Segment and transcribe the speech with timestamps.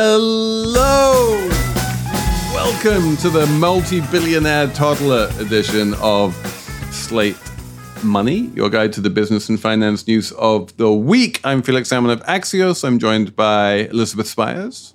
[0.00, 1.34] Hello!
[2.54, 6.36] Welcome to the multi billionaire toddler edition of
[6.92, 7.36] Slate
[8.04, 11.40] Money, your guide to the business and finance news of the week.
[11.42, 12.84] I'm Felix Salmon of Axios.
[12.84, 14.94] I'm joined by Elizabeth Spiers.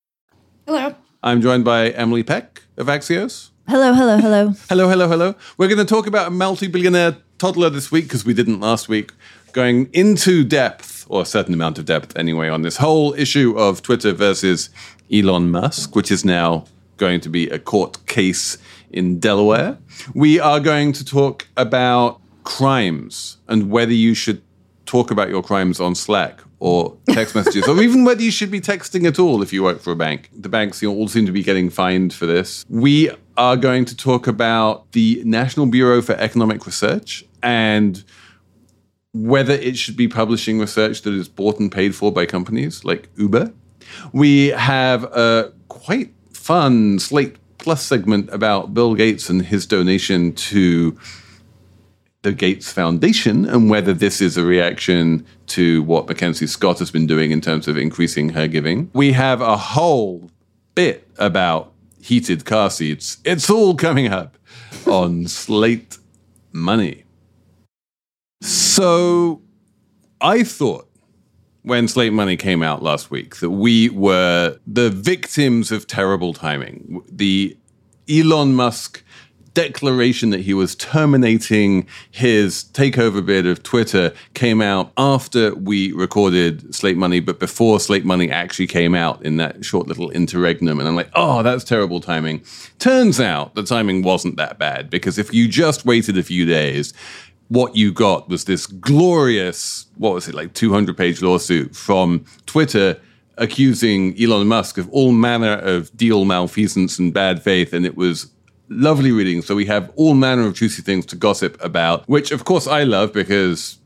[0.67, 0.93] Hello.
[1.23, 3.49] I'm joined by Emily Peck of Axios.
[3.67, 4.53] Hello, hello, hello.
[4.69, 5.35] Hello, hello, hello.
[5.57, 8.87] We're going to talk about a multi billionaire toddler this week because we didn't last
[8.87, 9.11] week,
[9.53, 13.81] going into depth, or a certain amount of depth anyway, on this whole issue of
[13.81, 14.69] Twitter versus
[15.11, 16.65] Elon Musk, which is now
[16.97, 18.59] going to be a court case
[18.91, 19.79] in Delaware.
[20.13, 24.43] We are going to talk about crimes and whether you should
[24.85, 28.61] talk about your crimes on Slack or text messages, or even whether you should be
[28.61, 30.29] texting at all if you work for a bank.
[30.31, 32.63] The banks all seem to be getting fined for this.
[32.69, 38.03] We are going to talk about the National Bureau for Economic Research and
[39.13, 43.09] whether it should be publishing research that is bought and paid for by companies like
[43.17, 43.51] Uber.
[44.13, 50.95] We have a quite fun Slate Plus segment about Bill Gates and his donation to
[52.21, 57.07] the Gates Foundation and whether this is a reaction to what Mackenzie Scott has been
[57.07, 58.89] doing in terms of increasing her giving.
[58.93, 60.29] We have a whole
[60.75, 61.71] bit about
[62.01, 63.17] heated car seats.
[63.23, 64.37] It's all coming up
[64.85, 65.97] on Slate
[66.51, 67.03] Money.
[68.41, 69.41] So
[70.19, 70.87] I thought
[71.63, 77.03] when Slate Money came out last week that we were the victims of terrible timing.
[77.11, 77.57] The
[78.09, 79.03] Elon Musk
[79.53, 86.73] declaration that he was terminating his takeover bid of Twitter came out after we recorded
[86.73, 90.79] Slate Money, but before Slate Money actually came out in that short little interregnum.
[90.79, 92.43] And I'm like, oh, that's terrible timing.
[92.79, 96.93] Turns out the timing wasn't that bad because if you just waited a few days,
[97.49, 102.99] what you got was this glorious, what was it, like 200 page lawsuit from Twitter
[103.37, 107.73] accusing Elon Musk of all manner of deal malfeasance and bad faith.
[107.73, 108.31] And it was
[108.71, 109.41] lovely reading.
[109.41, 112.83] So we have all manner of juicy things to gossip about, which of course I
[112.83, 113.77] love because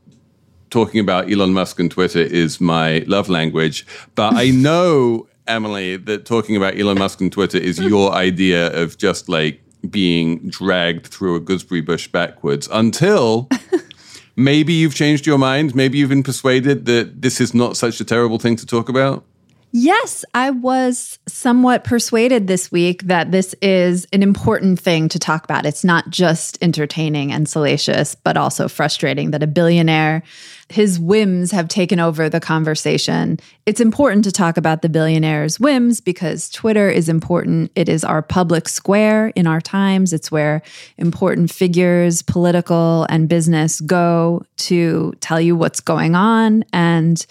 [0.70, 3.86] talking about Elon Musk and Twitter is my love language.
[4.14, 8.96] But I know, Emily, that talking about Elon Musk and Twitter is your idea of
[8.96, 9.60] just like
[9.90, 13.48] being dragged through a gooseberry bush backwards until
[14.36, 15.74] maybe you've changed your mind.
[15.74, 19.24] Maybe you've been persuaded that this is not such a terrible thing to talk about.
[19.72, 25.44] Yes, I was somewhat persuaded this week that this is an important thing to talk
[25.44, 25.66] about.
[25.66, 30.22] It's not just entertaining and salacious, but also frustrating that a billionaire,
[30.68, 33.38] his whims have taken over the conversation.
[33.66, 37.70] It's important to talk about the billionaire's whims because Twitter is important.
[37.74, 40.12] It is our public square in our times.
[40.12, 40.62] It's where
[40.96, 47.26] important figures, political and business, go to tell you what's going on and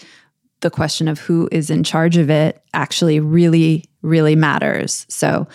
[0.60, 5.06] the question of who is in charge of it actually really, really matters.
[5.08, 5.46] So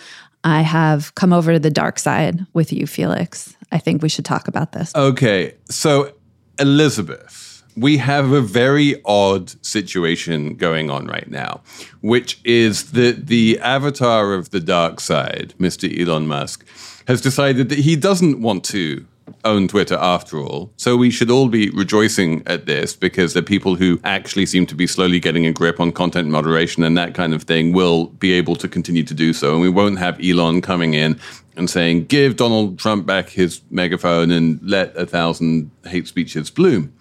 [0.44, 3.56] I have come over to the dark side with you, Felix.
[3.70, 4.94] I think we should talk about this.
[4.94, 5.54] Okay.
[5.68, 6.12] So,
[6.58, 11.62] Elizabeth, we have a very odd situation going on right now,
[12.00, 15.88] which is that the avatar of the dark side, Mr.
[15.98, 16.66] Elon Musk,
[17.08, 19.06] has decided that he doesn't want to
[19.44, 20.72] own Twitter after all.
[20.76, 24.74] So we should all be rejoicing at this because the people who actually seem to
[24.74, 28.32] be slowly getting a grip on content moderation and that kind of thing will be
[28.32, 29.52] able to continue to do so.
[29.52, 31.18] And we won't have Elon coming in
[31.56, 36.92] and saying, give Donald Trump back his megaphone and let a thousand hate speeches bloom.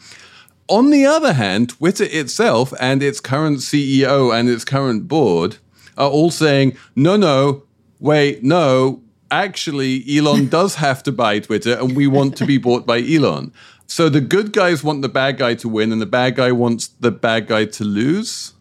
[0.68, 5.58] On the other hand, Twitter itself and its current CEO and its current board
[5.98, 7.64] are all saying, no, no,
[8.00, 9.02] wait, no,
[9.32, 13.52] actually, Elon does have to buy Twitter and we want to be bought by Elon.
[13.88, 16.88] So the good guys want the bad guy to win and the bad guy wants
[16.88, 18.54] the bad guy to lose.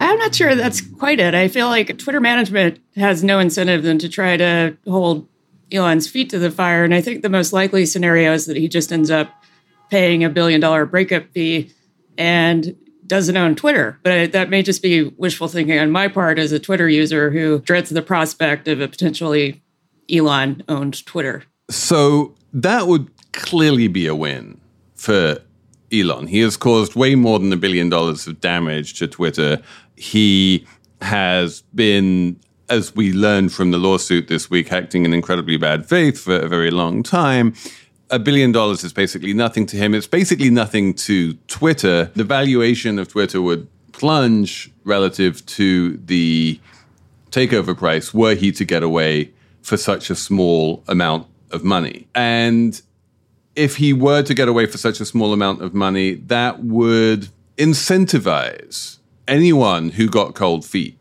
[0.00, 1.34] I'm not sure that's quite it.
[1.34, 5.26] I feel like Twitter management has no incentive than to try to hold
[5.72, 6.84] Elon's feet to the fire.
[6.84, 9.32] And I think the most likely scenario is that he just ends up
[9.90, 11.72] paying a billion dollar breakup fee
[12.16, 12.76] and
[13.06, 13.98] doesn't own Twitter.
[14.02, 17.60] But that may just be wishful thinking on my part as a Twitter user who
[17.60, 19.63] dreads the prospect of a potentially
[20.10, 21.44] Elon owned Twitter.
[21.70, 24.60] So that would clearly be a win
[24.94, 25.38] for
[25.92, 26.26] Elon.
[26.26, 29.62] He has caused way more than a billion dollars of damage to Twitter.
[29.96, 30.66] He
[31.00, 36.20] has been, as we learned from the lawsuit this week, acting in incredibly bad faith
[36.20, 37.54] for a very long time.
[38.10, 39.94] A billion dollars is basically nothing to him.
[39.94, 42.10] It's basically nothing to Twitter.
[42.14, 46.60] The valuation of Twitter would plunge relative to the
[47.30, 49.32] takeover price were he to get away
[49.64, 52.06] for such a small amount of money.
[52.14, 52.80] And
[53.56, 57.28] if he were to get away for such a small amount of money, that would
[57.56, 60.98] incentivize anyone who got cold feet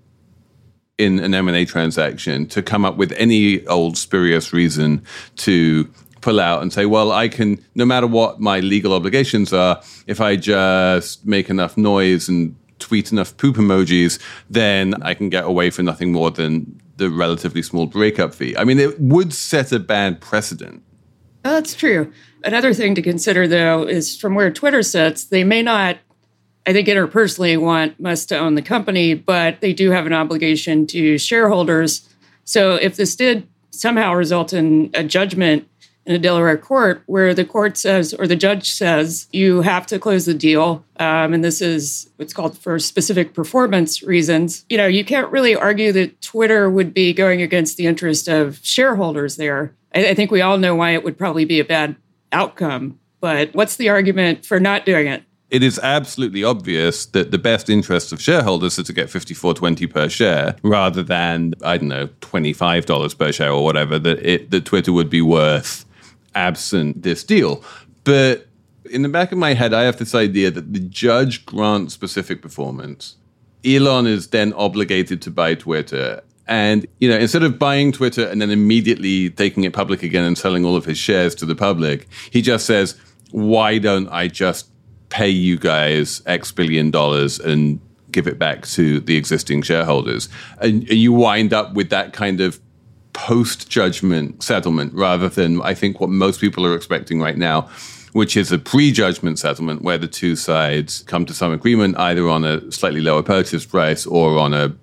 [0.98, 5.04] in an M&A transaction to come up with any old spurious reason
[5.36, 9.82] to pull out and say, well, I can, no matter what my legal obligations are,
[10.08, 15.44] if I just make enough noise and tweet enough poop emojis, then I can get
[15.44, 18.56] away for nothing more than the relatively small breakup fee.
[18.58, 20.84] I mean, it would set a bad precedent.
[21.44, 22.12] That's true.
[22.44, 25.98] Another thing to consider, though, is from where Twitter sits, they may not,
[26.66, 30.88] I think, interpersonally want Musk to own the company, but they do have an obligation
[30.88, 32.08] to shareholders.
[32.46, 35.68] So if this did somehow result in a judgment
[36.06, 40.00] in a Delaware court where the court says, or the judge says, you have to
[40.00, 40.84] close the deal.
[40.98, 44.66] Um, and this is what's called for specific performance reasons.
[44.70, 48.60] You know, you can't really argue that Twitter would be going against the interest of
[48.64, 49.74] shareholders there.
[49.96, 51.96] I, I think we all know why it would probably be a bad
[52.32, 53.00] outcome.
[53.22, 55.24] But what's the argument for not doing it?
[55.54, 60.10] it is absolutely obvious that the best interests of shareholders are to get 54.20 per
[60.10, 64.92] share rather than I don't know $25 per share or whatever that it that Twitter
[64.92, 65.86] would be worth
[66.36, 67.64] absent this deal.
[68.04, 68.48] But
[68.90, 72.42] in the back of my head I have this idea that the judge grants specific
[72.42, 73.16] performance.
[73.66, 78.42] Elon is then obligated to buy Twitter and you know, instead of buying Twitter and
[78.42, 82.08] then immediately taking it public again and selling all of his shares to the public,
[82.32, 82.96] he just says,
[83.32, 84.70] "Why don't I just
[85.10, 87.80] pay you guys X billion dollars and
[88.12, 90.28] give it back to the existing shareholders?"
[90.60, 92.60] And, and you wind up with that kind of
[93.14, 97.70] post judgment settlement rather than I think what most people are expecting right now.
[98.12, 102.44] Which is a pre-judgment settlement where the two sides come to some agreement either on
[102.44, 104.76] a slightly lower purchase price or on a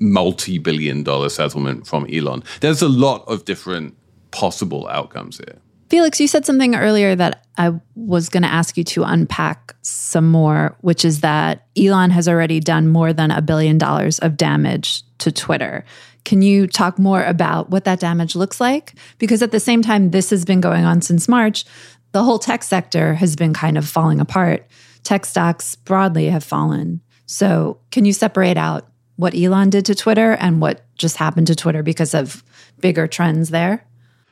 [0.00, 2.42] multi billion dollar settlement from Elon.
[2.60, 3.96] There's a lot of different
[4.32, 5.60] possible outcomes here.
[5.88, 10.28] Felix, you said something earlier that I was going to ask you to unpack some
[10.28, 15.04] more, which is that Elon has already done more than a billion dollars of damage
[15.18, 15.84] to Twitter.
[16.24, 18.94] Can you talk more about what that damage looks like?
[19.18, 21.64] Because at the same time, this has been going on since March.
[22.12, 24.66] The whole tech sector has been kind of falling apart.
[25.02, 27.00] Tech stocks broadly have fallen.
[27.26, 28.86] So, can you separate out
[29.16, 32.42] what Elon did to Twitter and what just happened to Twitter because of
[32.80, 33.84] bigger trends there?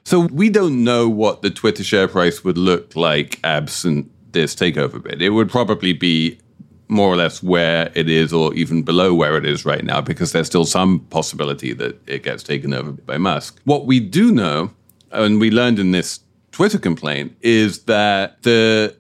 [0.05, 5.03] So we don't know what the Twitter share price would look like absent this takeover
[5.03, 5.23] bid.
[5.23, 6.39] It would probably be
[6.93, 10.33] more or less where it is or even below where it is right now because
[10.33, 13.61] there's still some possibility that it gets taken over by Musk.
[13.65, 14.71] What we do know,
[15.11, 16.21] and we learned in this
[16.53, 18.95] Twitter complaint, is that the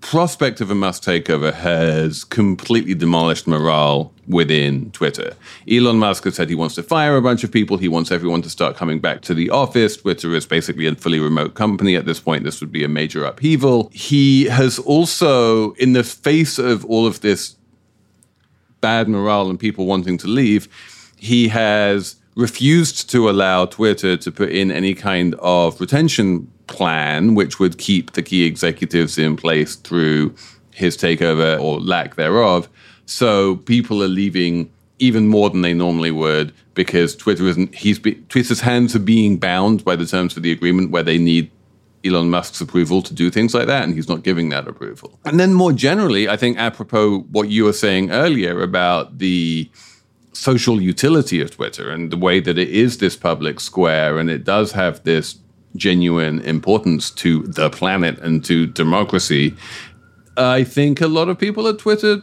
[0.00, 5.34] prospect of a Musk takeover has completely demolished morale within Twitter.
[5.70, 7.78] Elon Musk has said he wants to fire a bunch of people.
[7.78, 9.96] He wants everyone to start coming back to the office.
[9.96, 12.44] Twitter is basically a fully remote company at this point.
[12.44, 13.90] This would be a major upheaval.
[13.92, 17.56] He has also, in the face of all of this
[18.80, 20.68] bad morale and people wanting to leave,
[21.16, 27.58] he has refused to allow Twitter to put in any kind of retention plan, which
[27.58, 30.34] would keep the key executives in place through
[30.72, 32.68] his takeover or lack thereof.
[33.08, 37.74] So people are leaving even more than they normally would because Twitter isn't.
[37.74, 41.16] He's be, Twitter's hands are being bound by the terms of the agreement where they
[41.16, 41.50] need
[42.04, 45.18] Elon Musk's approval to do things like that, and he's not giving that approval.
[45.24, 49.70] And then more generally, I think apropos what you were saying earlier about the
[50.34, 54.44] social utility of Twitter and the way that it is this public square and it
[54.44, 55.38] does have this
[55.76, 59.56] genuine importance to the planet and to democracy,
[60.36, 62.22] I think a lot of people at Twitter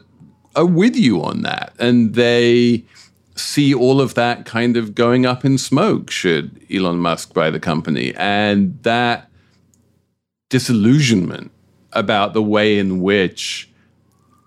[0.56, 1.74] are with you on that.
[1.80, 2.84] And they
[3.36, 7.60] see all of that kind of going up in smoke should Elon Musk buy the
[7.60, 8.14] company.
[8.16, 9.30] And that
[10.50, 11.52] disillusionment
[11.92, 13.70] about the way in which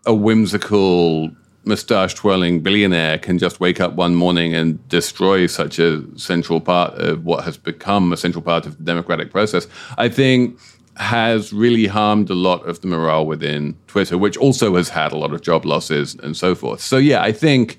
[0.07, 1.31] a whimsical
[1.65, 6.95] mustache twirling billionaire can just wake up one morning and destroy such a central part
[6.95, 9.67] of what has become a central part of the democratic process,
[9.99, 10.59] I think
[10.99, 15.17] has really harmed a lot of the morale within Twitter, which also has had a
[15.17, 16.81] lot of job losses and so forth.
[16.81, 17.79] So, yeah, I think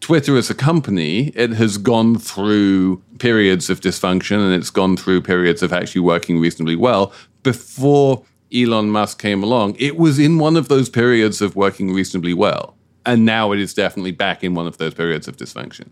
[0.00, 5.22] Twitter as a company, it has gone through periods of dysfunction and it's gone through
[5.22, 7.12] periods of actually working reasonably well.
[7.42, 12.34] Before Elon Musk came along, it was in one of those periods of working reasonably
[12.34, 12.76] well.
[13.06, 15.88] And now it is definitely back in one of those periods of dysfunction.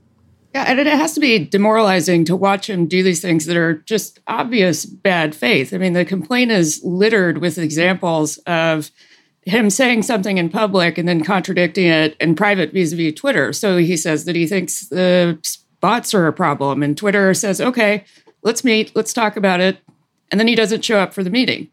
[0.57, 3.75] Yeah, and it has to be demoralizing to watch him do these things that are
[3.75, 5.75] just obvious bad faith.
[5.75, 8.91] I mean, the complaint is littered with examples of
[9.43, 13.53] him saying something in public and then contradicting it in private vis-a-vis Twitter.
[13.53, 15.39] So he says that he thinks the
[15.83, 18.05] bots are a problem, and Twitter says, "Okay,
[18.43, 19.77] let's meet, let's talk about it,"
[20.31, 21.69] and then he doesn't show up for the meeting,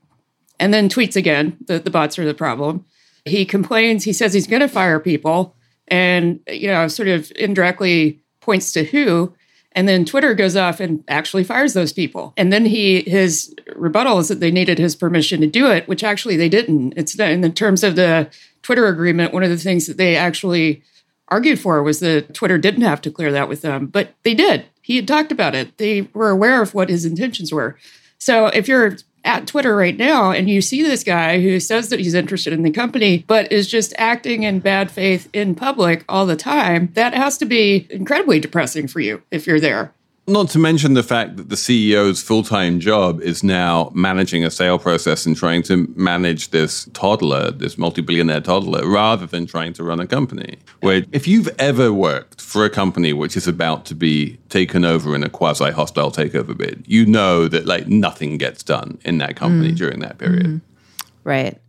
[0.59, 2.83] and then tweets again that the bots are the problem.
[3.23, 4.03] He complains.
[4.03, 5.55] He says he's going to fire people,
[5.87, 9.33] and you know, sort of indirectly points to who.
[9.75, 12.33] And then Twitter goes off and actually fires those people.
[12.37, 16.03] And then he his rebuttal is that they needed his permission to do it, which
[16.03, 16.93] actually they didn't.
[16.95, 18.29] It's in the terms of the
[18.61, 19.33] Twitter agreement.
[19.33, 20.83] One of the things that they actually
[21.29, 24.65] argued for was that Twitter didn't have to clear that with them, but they did.
[24.81, 25.77] He had talked about it.
[25.77, 27.77] They were aware of what his intentions were.
[28.19, 31.99] So if you're at Twitter right now and you see this guy who says that
[31.99, 36.25] he's interested in the company, but is just acting in bad faith in public all
[36.25, 39.93] the time, that has to be incredibly depressing for you if you're there.
[40.25, 44.49] Not to mention the fact that the CEO's full time job is now managing a
[44.49, 49.73] sale process and trying to manage this toddler, this multi billionaire toddler, rather than trying
[49.73, 50.59] to run a company.
[50.79, 55.13] Where if you've ever worked for a company which is about to be taken over
[55.13, 59.35] in a quasi hostile takeover bid, you know that like nothing gets done in that
[59.35, 59.77] company mm.
[59.77, 60.45] during that period.
[60.45, 60.61] Mm.
[61.25, 61.59] Right.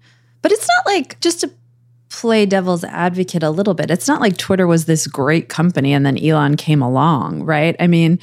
[0.43, 1.51] But it's not like just to
[2.21, 3.91] play devil's advocate a little bit.
[3.91, 7.75] It's not like Twitter was this great company and then Elon came along, right?
[7.81, 8.19] I mean,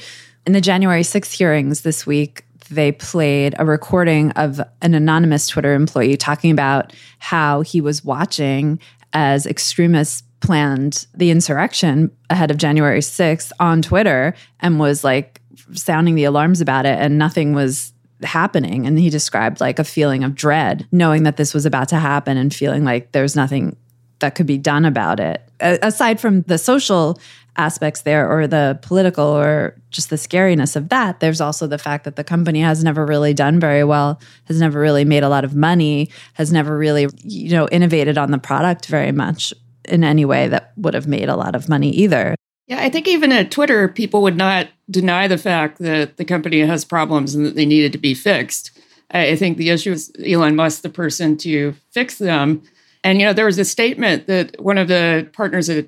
[0.46, 5.74] in the January 6th hearings this week, they played a recording of an anonymous Twitter
[5.74, 8.80] employee talking about how he was watching
[9.12, 15.40] as extremists planned the insurrection ahead of January 6th on Twitter and was like
[15.74, 20.24] sounding the alarms about it and nothing was happening and he described like a feeling
[20.24, 23.76] of dread knowing that this was about to happen and feeling like there's nothing
[24.22, 25.42] that could be done about it.
[25.60, 27.18] Aside from the social
[27.56, 32.04] aspects there or the political or just the scariness of that there's also the fact
[32.04, 35.44] that the company has never really done very well has never really made a lot
[35.44, 39.52] of money has never really you know innovated on the product very much
[39.86, 42.34] in any way that would have made a lot of money either.
[42.68, 46.60] Yeah i think even at twitter people would not deny the fact that the company
[46.60, 48.78] has problems and that they needed to be fixed.
[49.10, 52.62] I think the issue is elon musk the person to fix them
[53.04, 55.86] and you know there was a statement that one of the partners at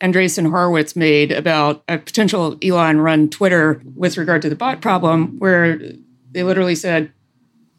[0.00, 5.38] Andreessen Horowitz made about a potential Elon run Twitter with regard to the bot problem,
[5.38, 5.80] where
[6.30, 7.12] they literally said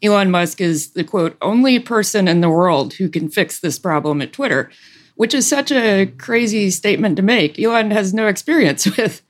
[0.02, 4.20] Elon Musk is the quote, only person in the world who can fix this problem
[4.20, 4.70] at Twitter,
[5.16, 7.58] which is such a crazy statement to make.
[7.58, 9.22] Elon has no experience with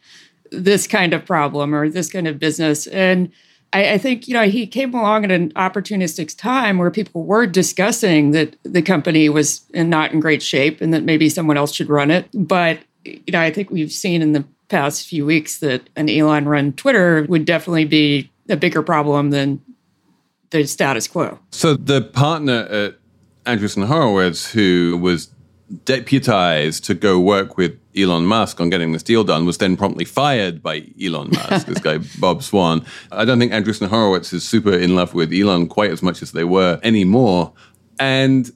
[0.50, 2.86] this kind of problem or this kind of business.
[2.88, 3.30] And
[3.72, 7.46] I, I, think, you know, he came along at an opportunistic time where people were
[7.46, 11.72] discussing that the company was in not in great shape and that maybe someone else
[11.72, 12.28] should run it.
[12.34, 16.46] But, you know, I think we've seen in the past few weeks that an Elon
[16.46, 19.60] run Twitter would definitely be a bigger problem than
[20.50, 21.38] the status quo.
[21.50, 22.94] So the partner at
[23.46, 25.30] Andreessen Horowitz, who was
[25.84, 30.04] deputized to go work with Elon Musk on getting this deal done was then promptly
[30.04, 32.84] fired by Elon Musk, this guy Bob Swan.
[33.12, 36.32] I don't think Andreessen Horowitz is super in love with Elon quite as much as
[36.32, 37.52] they were anymore.
[37.98, 38.50] And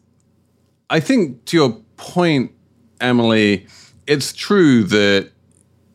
[0.90, 2.52] I think to your point,
[3.00, 3.66] Emily,
[4.06, 5.30] it's true that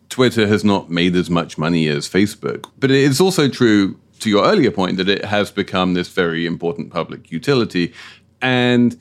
[0.10, 4.30] Twitter has not made as much money as Facebook, but it is also true to
[4.30, 7.94] your earlier point that it has become this very important public utility.
[8.42, 9.00] And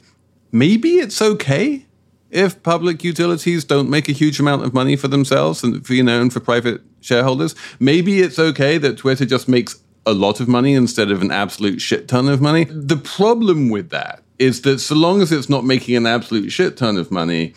[0.53, 1.87] maybe it's okay
[2.31, 6.03] if public utilities don't make a huge amount of money for themselves and for, you
[6.03, 10.49] know and for private shareholders maybe it's okay that twitter just makes a lot of
[10.49, 12.65] money instead of an absolute shit ton of money.
[12.65, 16.77] The problem with that is that so long as it's not making an absolute shit
[16.77, 17.55] ton of money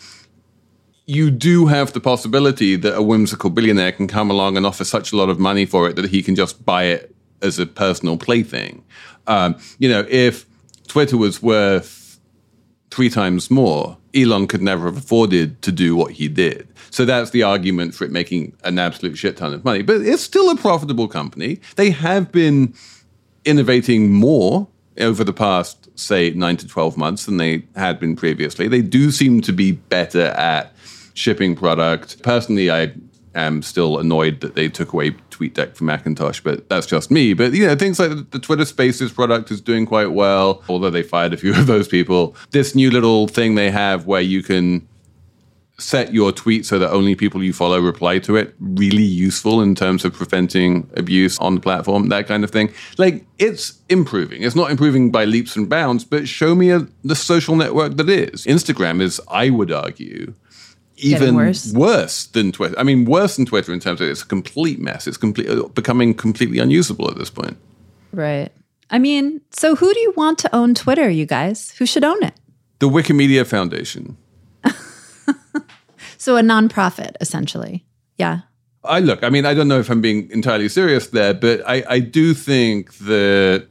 [1.06, 5.12] you do have the possibility that a whimsical billionaire can come along and offer such
[5.12, 8.16] a lot of money for it that he can just buy it as a personal
[8.16, 8.84] plaything.
[9.26, 10.46] Um, you know if
[10.88, 12.01] twitter was worth
[12.92, 16.68] three times more, Elon could never have afforded to do what he did.
[16.90, 19.80] So that's the argument for it making an absolute shit ton of money.
[19.80, 21.58] But it's still a profitable company.
[21.76, 22.74] They have been
[23.46, 24.68] innovating more
[24.98, 28.68] over the past, say, nine to 12 months than they had been previously.
[28.68, 30.74] They do seem to be better at
[31.14, 32.22] shipping product.
[32.22, 32.92] Personally, I
[33.34, 37.34] am still annoyed that they took away TweetDeck from Macintosh, but that's just me.
[37.34, 40.90] But you know, things like the, the Twitter Spaces product is doing quite well, although
[40.90, 42.36] they fired a few of those people.
[42.50, 44.86] This new little thing they have where you can
[45.78, 49.74] set your tweet so that only people you follow reply to it really useful in
[49.74, 54.54] terms of preventing abuse on the platform that kind of thing like it's improving it's
[54.54, 58.44] not improving by leaps and bounds but show me a, the social network that is
[58.44, 60.32] instagram is i would argue
[61.02, 61.72] even worse?
[61.72, 62.78] worse than Twitter.
[62.78, 65.06] I mean, worse than Twitter in terms of it's a complete mess.
[65.06, 67.56] It's complete, uh, becoming completely unusable at this point.
[68.12, 68.50] Right.
[68.90, 71.70] I mean, so who do you want to own Twitter, you guys?
[71.78, 72.34] Who should own it?
[72.78, 74.16] The Wikimedia Foundation.
[76.22, 77.84] So a nonprofit, essentially.
[78.16, 78.42] Yeah.
[78.84, 81.82] I look, I mean, I don't know if I'm being entirely serious there, but I,
[81.88, 83.66] I do think that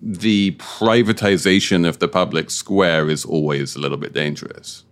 [0.00, 4.84] the privatization of the public square is always a little bit dangerous.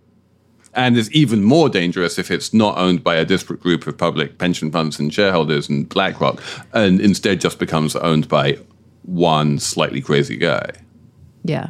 [0.77, 4.37] And is even more dangerous if it's not owned by a disparate group of public
[4.37, 6.41] pension funds and shareholders and BlackRock,
[6.71, 8.59] and instead just becomes owned by
[9.01, 10.69] one slightly crazy guy.
[11.43, 11.67] Yeah.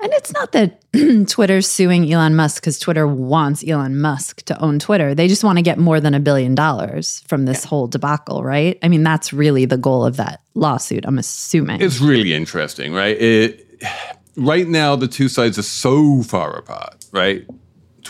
[0.00, 0.80] And it's not that
[1.28, 5.14] Twitter's suing Elon Musk because Twitter wants Elon Musk to own Twitter.
[5.14, 8.78] They just want to get more than a billion dollars from this whole debacle, right?
[8.82, 11.80] I mean, that's really the goal of that lawsuit, I'm assuming.
[11.80, 13.20] It's really interesting, right?
[13.20, 13.66] It,
[14.36, 17.46] right now, the two sides are so far apart, right?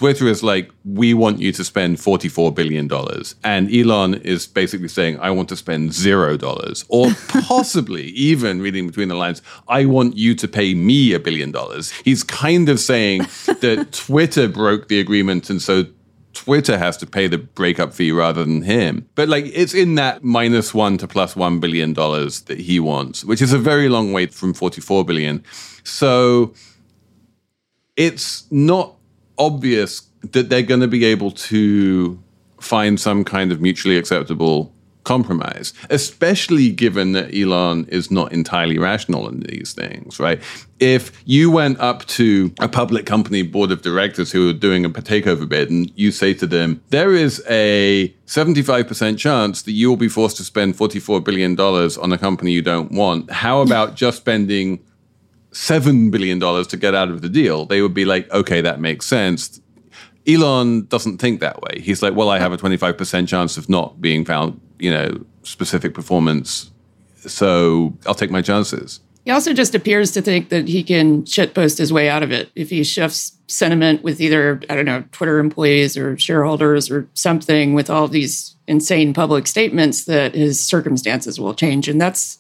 [0.01, 2.89] Twitter is like, we want you to spend $44 billion.
[3.45, 6.87] And Elon is basically saying, I want to spend zero dollars.
[6.89, 11.53] Or possibly, even reading between the lines, I want you to pay me a billion
[11.53, 11.91] dollars.
[12.03, 13.19] He's kind of saying
[13.61, 15.51] that Twitter broke the agreement.
[15.51, 15.85] And so
[16.33, 19.07] Twitter has to pay the breakup fee rather than him.
[19.17, 23.23] But like it's in that minus one to plus one billion dollars that he wants,
[23.23, 25.45] which is a very long way from 44 billion.
[25.85, 26.55] So
[27.99, 28.97] it's not
[29.41, 32.23] obvious that they're going to be able to
[32.61, 34.73] find some kind of mutually acceptable
[35.05, 40.41] compromise, especially given that Elon is not entirely rational in these things, right?
[40.79, 44.91] If you went up to a public company board of directors who are doing a
[44.91, 49.97] takeover bid and you say to them, there is a 75% chance that you will
[49.97, 54.19] be forced to spend $44 billion on a company you don't want, how about just
[54.19, 54.81] spending
[55.53, 57.67] $7 billion to get out of the deal?
[57.67, 59.61] They would be like, okay, that makes sense.
[60.27, 61.81] Elon doesn't think that way.
[61.81, 65.95] He's like, well, I have a 25% chance of not being found, you know, specific
[65.95, 66.71] performance.
[67.17, 69.01] So I'll take my chances.
[69.25, 72.51] He also just appears to think that he can shitpost his way out of it
[72.55, 77.75] if he shifts sentiment with either, I don't know, Twitter employees or shareholders or something
[77.75, 81.89] with all these insane public statements that his circumstances will change.
[81.89, 82.39] And that's,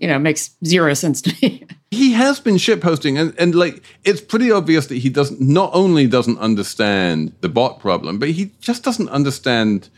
[0.00, 1.66] you know, makes zero sense to me.
[1.90, 6.06] he has been shitposting and, and like it's pretty obvious that he doesn't not only
[6.06, 9.88] doesn't understand the bot problem but he just doesn't understand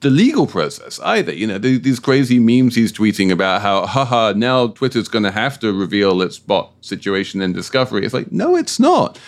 [0.00, 1.32] the legal process either.
[1.32, 5.30] You know the, these crazy memes he's tweeting about how haha now twitter's going to
[5.30, 8.04] have to reveal its bot situation and discovery.
[8.04, 9.18] It's like no it's not.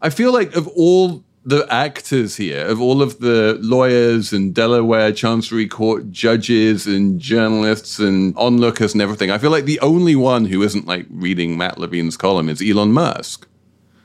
[0.00, 5.12] I feel like of all the actors here, of all of the lawyers and Delaware
[5.12, 10.44] Chancery Court judges and journalists and onlookers and everything, I feel like the only one
[10.44, 13.48] who isn't like reading Matt Levine's column is Elon Musk.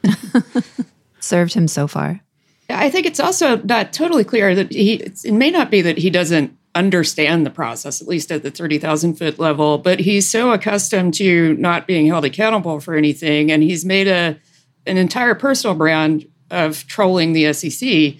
[1.20, 2.22] Served him so far.
[2.70, 6.10] I think it's also not totally clear that he, it may not be that he
[6.10, 11.14] doesn't understand the process, at least at the 30,000 foot level, but he's so accustomed
[11.16, 13.52] to not being held accountable for anything.
[13.52, 14.38] And he's made a,
[14.86, 18.16] an entire personal brand of trolling the SEC,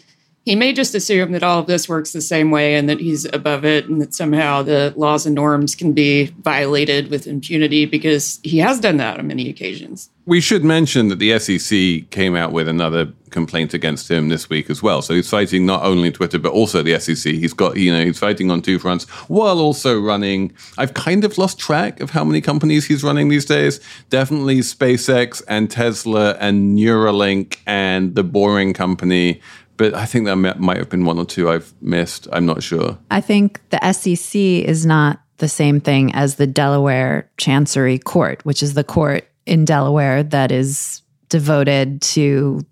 [0.48, 3.26] he may just assume that all of this works the same way and that he's
[3.34, 8.40] above it and that somehow the laws and norms can be violated with impunity because
[8.44, 10.10] he has done that on many occasions.
[10.26, 14.70] We should mention that the SEC came out with another complaint against him this week
[14.70, 15.02] as well.
[15.02, 17.34] So he's fighting not only Twitter but also the SEC.
[17.34, 20.54] He's got you know he's fighting on two fronts while also running.
[20.78, 23.82] I've kind of lost track of how many companies he's running these days.
[24.10, 29.42] Definitely SpaceX and Tesla and Neuralink and the Boring Company
[29.78, 32.28] but I think there might have been one or two I've missed.
[32.34, 32.98] I'm not sure.
[33.12, 38.64] I think the SEC is not the same thing as the Delaware Chancery Court, which
[38.64, 42.66] is the court in Delaware that is devoted to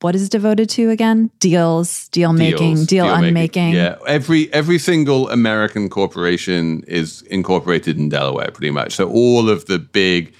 [0.00, 1.30] what is devoted to again?
[1.38, 3.72] Deals, deal making, deal, deal unmaking.
[3.72, 8.92] Yeah, every every single American corporation is incorporated in Delaware, pretty much.
[8.94, 10.34] So all of the big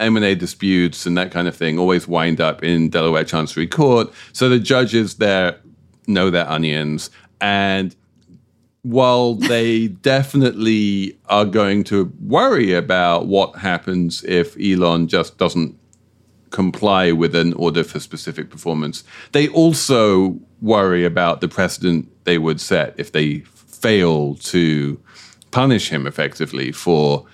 [0.00, 4.12] M&A disputes and that kind of thing always wind up in Delaware Chancery Court.
[4.32, 5.58] So the judges there
[6.06, 7.10] know their onions.
[7.40, 7.94] And
[8.82, 15.78] while they definitely are going to worry about what happens if Elon just doesn't
[16.50, 22.60] comply with an order for specific performance, they also worry about the precedent they would
[22.60, 25.00] set if they fail to
[25.50, 27.24] punish him effectively for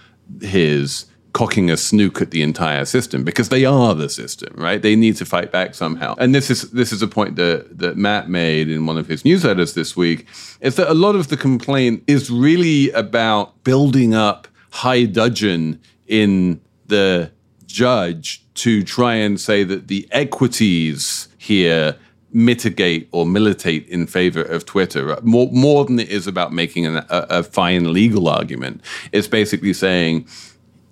[0.41, 4.81] his cocking a snook at the entire system because they are the system, right?
[4.81, 6.15] They need to fight back somehow.
[6.17, 9.23] And this is this is a point that that Matt made in one of his
[9.23, 10.27] newsletters this week,
[10.63, 16.59] is that a lot of the complaint is really about building up high dudgeon in
[16.87, 17.31] the
[17.67, 21.97] judge to try and say that the equities here
[22.33, 26.97] mitigate or militate in favor of Twitter more more than it is about making an,
[26.97, 28.81] a, a fine legal argument.
[29.13, 30.27] It's basically saying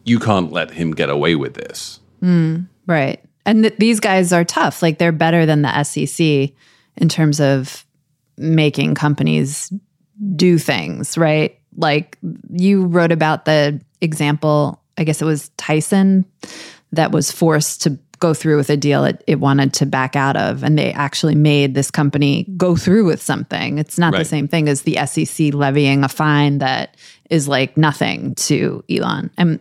[0.04, 2.00] you can't let him get away with this.
[2.22, 3.22] Mm, right.
[3.46, 4.82] And th- these guys are tough.
[4.82, 6.50] Like they're better than the SEC
[6.96, 7.84] in terms of
[8.36, 9.72] making companies
[10.36, 11.58] do things, right?
[11.76, 12.18] Like
[12.50, 16.24] you wrote about the example, I guess it was Tyson
[16.92, 20.36] that was forced to go through with a deal it, it wanted to back out
[20.36, 20.62] of.
[20.62, 23.78] And they actually made this company go through with something.
[23.78, 24.20] It's not right.
[24.20, 26.96] the same thing as the SEC levying a fine that
[27.28, 29.30] is like nothing to Elon.
[29.36, 29.60] And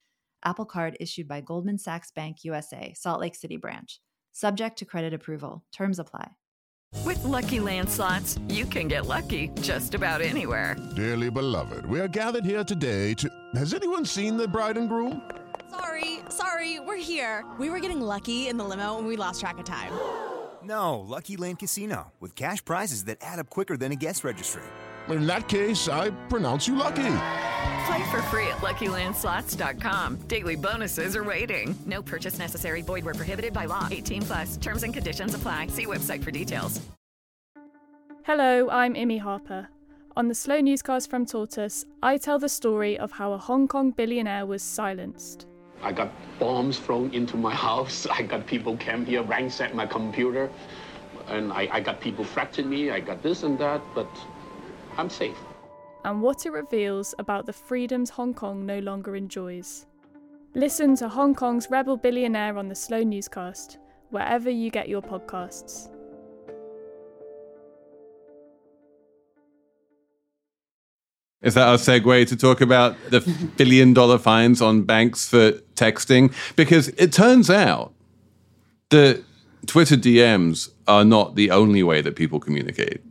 [0.43, 3.99] Apple Card issued by Goldman Sachs Bank USA, Salt Lake City branch.
[4.31, 5.63] Subject to credit approval.
[5.71, 6.31] Terms apply.
[7.05, 10.75] With lucky landslots, you can get lucky just about anywhere.
[10.95, 13.29] Dearly beloved, we are gathered here today to.
[13.55, 15.21] Has anyone seen the bride and groom?
[15.69, 17.45] Sorry, sorry, we're here.
[17.57, 19.91] We were getting lucky in the limo and we lost track of time.
[20.63, 24.61] No, Lucky Land Casino, with cash prizes that add up quicker than a guest registry.
[25.09, 27.17] In that case, I pronounce you lucky.
[27.85, 30.17] Play for free at LuckyLandSlots.com.
[30.27, 31.75] Daily bonuses are waiting.
[31.85, 32.81] No purchase necessary.
[32.81, 33.87] Void where prohibited by law.
[33.89, 34.57] 18 plus.
[34.57, 35.67] Terms and conditions apply.
[35.67, 36.81] See website for details.
[38.23, 39.67] Hello, I'm Imi Harper.
[40.15, 43.91] On the Slow Newscast from Tortoise, I tell the story of how a Hong Kong
[43.91, 45.47] billionaire was silenced.
[45.81, 48.05] I got bombs thrown into my house.
[48.11, 50.51] I got people came here, ransacked my computer,
[51.27, 52.91] and I, I got people threatening me.
[52.91, 54.09] I got this and that, but
[54.97, 55.37] I'm safe
[56.05, 59.85] and what it reveals about the freedoms Hong Kong no longer enjoys.
[60.53, 63.77] Listen to Hong Kong's Rebel Billionaire on the Slow Newscast,
[64.09, 65.89] wherever you get your podcasts.
[71.41, 73.21] Is that our segue to talk about the
[73.57, 76.33] billion dollar fines on banks for texting?
[76.55, 77.93] Because it turns out
[78.89, 79.23] that
[79.65, 83.01] Twitter DMs are not the only way that people communicate.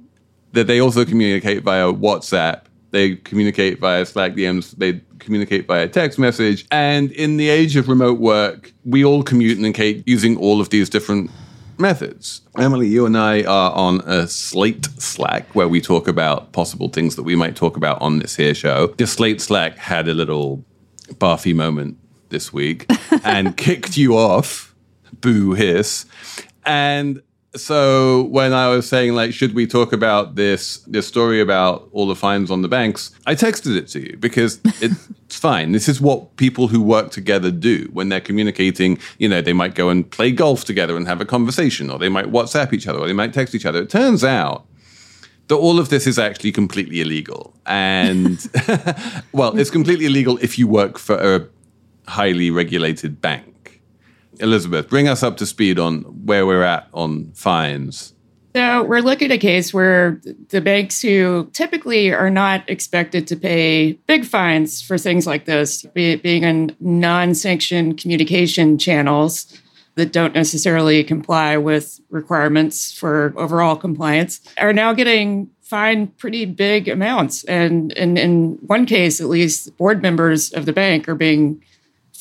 [0.53, 4.77] That they also communicate via WhatsApp they communicate via Slack DMs.
[4.77, 6.67] They communicate via text message.
[6.71, 11.31] And in the age of remote work, we all communicate using all of these different
[11.79, 12.43] methods.
[12.59, 17.17] Emily, you and I are on a Slate Slack where we talk about possible things
[17.17, 18.89] that we might talk about on this here show.
[18.99, 20.65] The Slate Slack had a little
[21.15, 21.97] barfy moment
[22.29, 22.87] this week
[23.25, 24.75] and kicked you off.
[25.21, 26.07] Boo hiss.
[26.65, 27.23] And
[27.57, 32.07] so when I was saying like, should we talk about this this story about all
[32.07, 33.11] the fines on the banks?
[33.27, 35.73] I texted it to you because it's fine.
[35.73, 38.99] This is what people who work together do when they're communicating.
[39.19, 42.09] You know, they might go and play golf together and have a conversation, or they
[42.09, 43.83] might WhatsApp each other, or they might text each other.
[43.83, 44.67] It turns out
[45.49, 48.49] that all of this is actually completely illegal, and
[49.33, 51.49] well, it's completely illegal if you work for a
[52.09, 53.47] highly regulated bank.
[54.41, 58.15] Elizabeth, bring us up to speed on where we're at on fines.
[58.55, 63.37] So we're looking at a case where the banks who typically are not expected to
[63.37, 69.57] pay big fines for things like this, be being in non-sanctioned communication channels
[69.95, 76.89] that don't necessarily comply with requirements for overall compliance, are now getting fined pretty big
[76.89, 77.45] amounts.
[77.45, 81.63] And, and in one case, at least, board members of the bank are being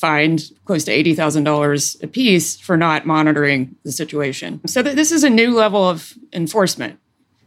[0.00, 4.60] fined close to $80,000 a piece for not monitoring the situation.
[4.66, 6.98] So th- this is a new level of enforcement.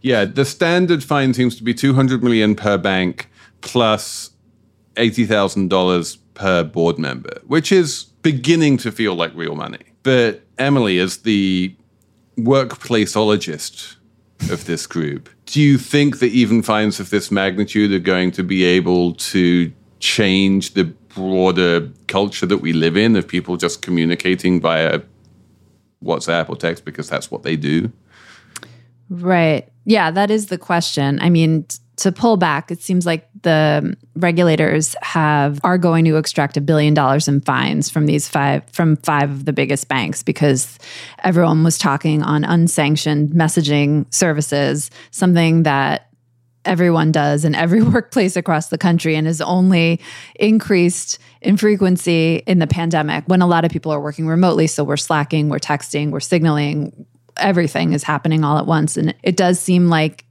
[0.02, 3.30] Yeah, the standard fine seems to be 200 million per bank
[3.62, 4.30] plus
[4.96, 9.80] $80,000 per board member, which is beginning to feel like real money.
[10.04, 11.76] But Emily, as the
[12.38, 13.96] workplaceologist
[14.52, 18.44] of this group, do you think that even fines of this magnitude are going to
[18.44, 20.84] be able to change the
[21.15, 25.02] broader culture that we live in of people just communicating via
[26.04, 27.91] WhatsApp or text because that's what they do?
[29.10, 29.69] Right.
[29.86, 31.19] Yeah, that is the question.
[31.21, 31.65] I mean,
[31.97, 36.93] to pull back, it seems like the regulators have are going to extract a billion
[36.93, 40.80] dollars in fines from these five from five of the biggest banks because
[41.23, 46.10] everyone was talking on unsanctioned messaging services, something that
[46.65, 49.99] everyone does in every workplace across the country and has only
[50.36, 54.67] increased in frequency in the pandemic when a lot of people are working remotely.
[54.67, 57.06] So we're slacking, we're texting, we're signaling
[57.38, 58.97] everything is happening all at once.
[58.97, 60.26] And it does seem like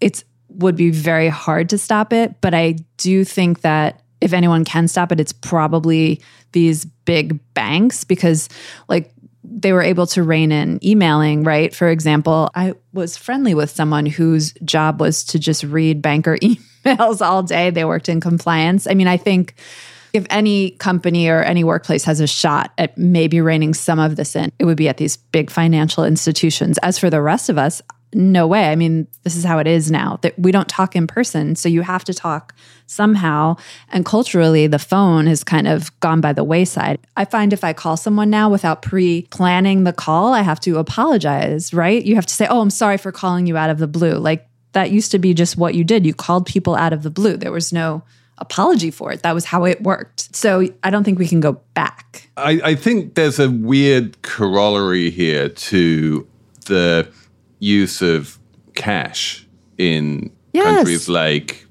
[0.00, 2.40] it's would be very hard to stop it.
[2.40, 6.20] But I do think that if anyone can stop it, it's probably
[6.52, 8.48] these big banks because
[8.88, 9.12] like
[9.42, 11.74] they were able to rein in emailing, right?
[11.74, 17.24] For example, I was friendly with someone whose job was to just read banker emails
[17.24, 17.70] all day.
[17.70, 18.86] They worked in compliance.
[18.86, 19.54] I mean, I think
[20.12, 24.34] if any company or any workplace has a shot at maybe reining some of this
[24.34, 26.78] in, it would be at these big financial institutions.
[26.78, 27.80] As for the rest of us,
[28.12, 28.70] no way.
[28.70, 30.18] I mean, this is how it is now.
[30.22, 32.54] That we don't talk in person, so you have to talk
[32.86, 33.56] somehow.
[33.90, 36.98] And culturally, the phone has kind of gone by the wayside.
[37.16, 41.72] I find if I call someone now without pre-planning the call, I have to apologize,
[41.72, 42.04] right?
[42.04, 44.48] You have to say, "Oh, I'm sorry for calling you out of the blue." Like
[44.72, 46.06] that used to be just what you did.
[46.06, 47.36] You called people out of the blue.
[47.36, 48.02] There was no
[48.38, 49.22] apology for it.
[49.22, 50.34] That was how it worked.
[50.34, 52.28] So I don't think we can go back.
[52.36, 56.26] I, I think there's a weird corollary here to
[56.66, 57.08] the
[57.60, 58.38] use of
[58.74, 59.46] cash
[59.78, 60.64] in Yes.
[60.64, 61.66] countries like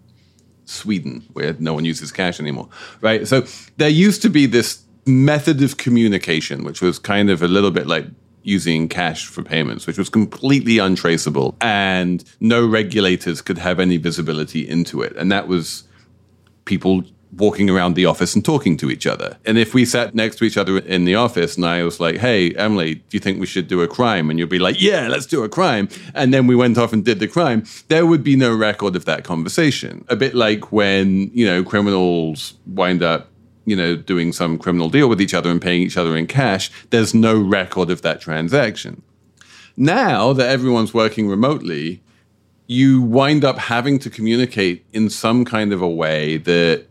[0.66, 2.70] Sweden, where no one uses cash anymore,
[3.02, 3.28] right?
[3.28, 3.46] So
[3.78, 7.88] there used to be this method of communication, which was kind of a little bit
[7.88, 8.06] like
[8.44, 14.68] using cash for payments, which was completely untraceable, and no regulators could have any visibility
[14.68, 15.14] into it.
[15.18, 15.84] And that was
[16.66, 17.04] people
[17.38, 19.38] walking around the office and talking to each other.
[19.46, 22.18] And if we sat next to each other in the office and I was like,
[22.18, 24.30] hey, Emily, do you think we should do a crime?
[24.30, 25.90] And you'd be like, yeah, let's do a crime.
[26.16, 27.66] And then we went off and did the crime.
[27.88, 30.06] There would be no record of that conversation.
[30.10, 33.30] A bit like when, you know, criminals wind up
[33.66, 36.72] you know, doing some criminal deal with each other and paying each other in cash,
[36.90, 39.04] there's no record of that transaction.
[39.78, 42.02] Now that everyone's working remotely,
[42.66, 46.86] you wind up having to communicate in some kind of a way that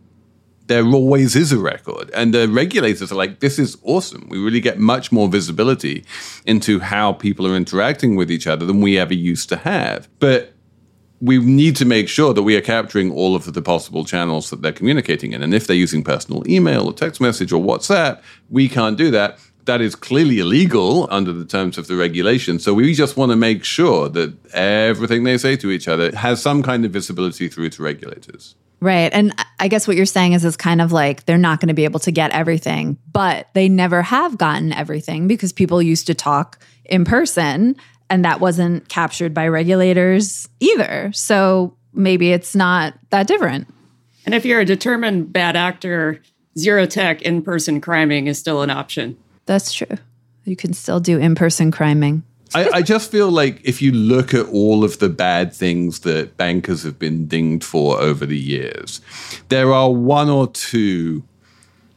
[0.68, 2.11] there always is a record.
[2.14, 4.28] And the regulators are like, this is awesome.
[4.28, 6.04] We really get much more visibility
[6.46, 10.09] into how people are interacting with each other than we ever used to have.
[10.18, 10.54] But
[11.20, 14.62] we need to make sure that we are capturing all of the possible channels that
[14.62, 15.42] they're communicating in.
[15.42, 19.40] And if they're using personal email or text message or WhatsApp, we can't do that.
[19.68, 22.59] That is clearly illegal under the terms of the regulation.
[22.59, 26.40] So we just want to make sure that everything they say to each other has
[26.40, 28.54] some kind of visibility through to regulators.
[28.81, 29.12] Right.
[29.12, 31.74] And I guess what you're saying is it's kind of like they're not going to
[31.74, 36.14] be able to get everything, but they never have gotten everything because people used to
[36.14, 37.76] talk in person
[38.09, 41.12] and that wasn't captured by regulators either.
[41.12, 43.68] So maybe it's not that different.
[44.24, 46.22] And if you're a determined bad actor,
[46.57, 49.18] zero tech in person criming is still an option.
[49.48, 49.96] That's true.
[50.44, 52.22] You can still do in person criming.
[52.54, 56.37] I, I, just feel like if you look at all of the bad things that
[56.37, 59.00] bankers have been dinged for over the years,
[59.48, 61.24] there are one or two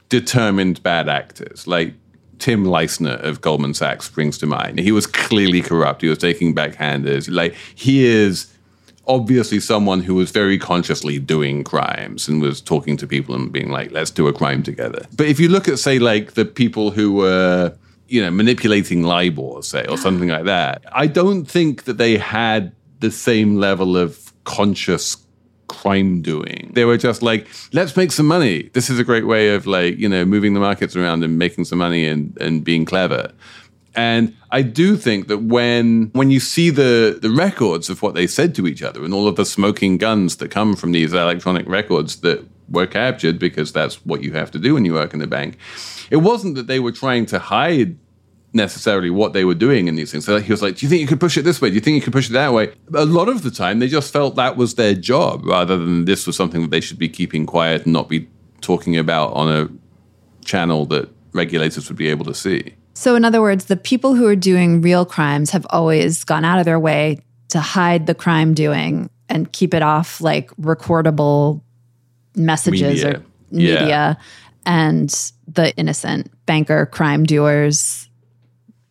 [0.08, 1.68] determined bad actors.
[1.68, 1.94] Like
[2.40, 4.80] Tim Leissner of Goldman Sachs springs to mind.
[4.80, 6.02] He was clearly corrupt.
[6.02, 7.30] He was taking backhanders.
[7.30, 8.52] Like he is
[9.08, 13.70] obviously someone who was very consciously doing crimes and was talking to people and being
[13.70, 15.06] like, let's do a crime together.
[15.16, 17.76] But if you look at, say, like the people who were
[18.12, 20.84] you know, manipulating LIBOR, say, or something like that.
[20.92, 25.16] I don't think that they had the same level of conscious
[25.68, 26.72] crime doing.
[26.74, 28.70] They were just like, let's make some money.
[28.74, 31.64] This is a great way of like, you know, moving the markets around and making
[31.64, 33.32] some money and, and being clever.
[33.96, 38.28] And I do think that when when you see the the records of what they
[38.28, 41.68] said to each other and all of the smoking guns that come from these electronic
[41.68, 45.20] records that were captured because that's what you have to do when you work in
[45.20, 45.58] the bank.
[46.10, 47.98] It wasn't that they were trying to hide
[48.54, 50.26] necessarily what they were doing in these things.
[50.26, 51.70] So he was like, "Do you think you could push it this way?
[51.70, 53.88] Do you think you could push it that way?" A lot of the time, they
[53.88, 57.10] just felt that was their job, rather than this was something that they should be
[57.10, 58.28] keeping quiet and not be
[58.62, 59.70] talking about on a
[60.46, 62.74] channel that regulators would be able to see.
[63.02, 66.60] So, in other words, the people who are doing real crimes have always gone out
[66.60, 71.64] of their way to hide the crime doing and keep it off like recordable
[72.36, 73.18] messages Media.
[73.18, 73.88] or media.
[73.88, 74.16] Yeah.
[74.68, 78.08] And the innocent banker crime doers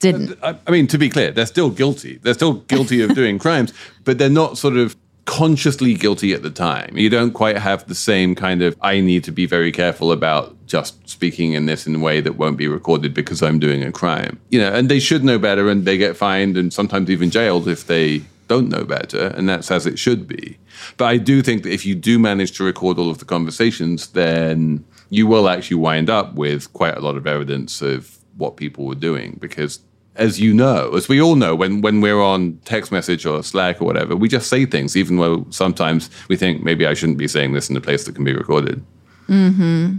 [0.00, 0.36] didn't.
[0.42, 2.18] I, I mean, to be clear, they're still guilty.
[2.20, 6.50] They're still guilty of doing crimes, but they're not sort of consciously guilty at the
[6.50, 6.96] time.
[6.96, 10.56] You don't quite have the same kind of, I need to be very careful about
[10.66, 13.92] just speaking in this in a way that won't be recorded because I'm doing a
[13.92, 14.40] crime.
[14.50, 17.68] You know, and they should know better and they get fined and sometimes even jailed
[17.68, 20.59] if they don't know better, and that's as it should be.
[20.96, 24.09] But I do think that if you do manage to record all of the conversations,
[24.09, 28.87] then you will actually wind up with quite a lot of evidence of what people
[28.87, 29.78] were doing because
[30.16, 33.80] as you know, as we all know, when, when we're on text message or Slack
[33.80, 37.28] or whatever, we just say things, even though sometimes we think maybe I shouldn't be
[37.28, 38.84] saying this in a place that can be recorded.
[39.28, 39.98] Mm-hmm.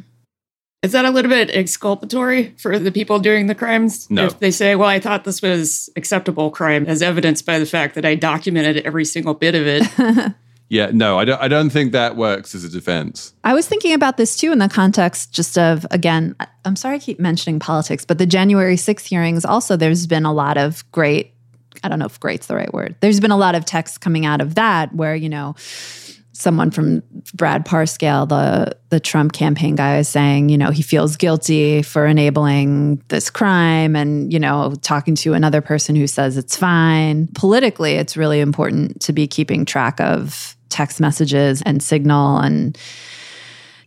[0.83, 4.09] Is that a little bit exculpatory for the people doing the crimes?
[4.09, 4.25] No.
[4.25, 7.93] If they say, well, I thought this was acceptable crime, as evidenced by the fact
[7.95, 10.33] that I documented every single bit of it.
[10.71, 11.41] Yeah, no, I don't.
[11.41, 13.33] I don't think that works as a defense.
[13.43, 16.99] I was thinking about this too in the context just of, again, I'm sorry I
[16.99, 21.33] keep mentioning politics, but the January 6th hearings also, there's been a lot of great,
[21.83, 22.95] I don't know if great's the right word.
[23.01, 25.55] There's been a lot of text coming out of that where, you know,
[26.31, 27.03] someone from
[27.33, 32.05] Brad Parscale, the the Trump campaign guy, is saying, you know, he feels guilty for
[32.05, 37.27] enabling this crime, and you know, talking to another person who says it's fine.
[37.35, 42.77] Politically, it's really important to be keeping track of text messages and signal and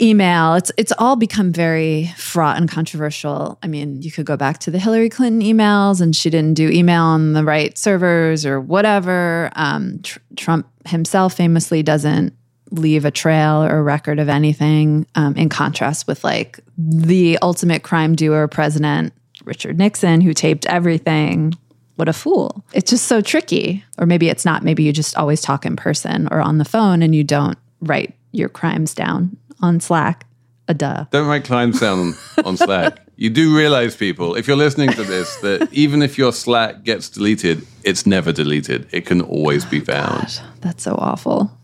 [0.00, 0.54] email.
[0.54, 3.58] It's it's all become very fraught and controversial.
[3.62, 6.68] I mean you could go back to the hillary clinton emails and she didn't do
[6.70, 9.50] email on the right servers or whatever.
[9.56, 12.34] Um, tr- trump himself famously doesn't
[12.70, 17.82] leave a trail or a record of anything um, in contrast with like the ultimate
[17.82, 19.12] crime doer president
[19.44, 21.54] richard nixon who taped everything
[21.96, 25.40] what a fool it's just so tricky or maybe it's not maybe you just always
[25.40, 29.80] talk in person or on the phone and you don't write your crimes down on
[29.80, 30.26] Slack.
[30.66, 31.04] A duh.
[31.10, 33.00] Don't write crimes down on, on Slack.
[33.16, 37.08] You do realize, people, if you're listening to this, that even if your Slack gets
[37.08, 38.88] deleted, it's never deleted.
[38.90, 40.40] It can always be oh found.
[40.62, 41.56] That's so awful.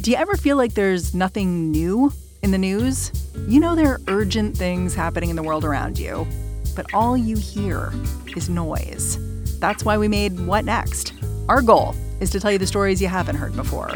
[0.00, 3.12] Do you ever feel like there's nothing new in the news?
[3.46, 6.26] You know, there are urgent things happening in the world around you,
[6.74, 7.92] but all you hear
[8.34, 9.18] is noise.
[9.60, 11.12] That's why we made What Next?
[11.50, 13.92] Our goal is to tell you the stories you haven't heard before,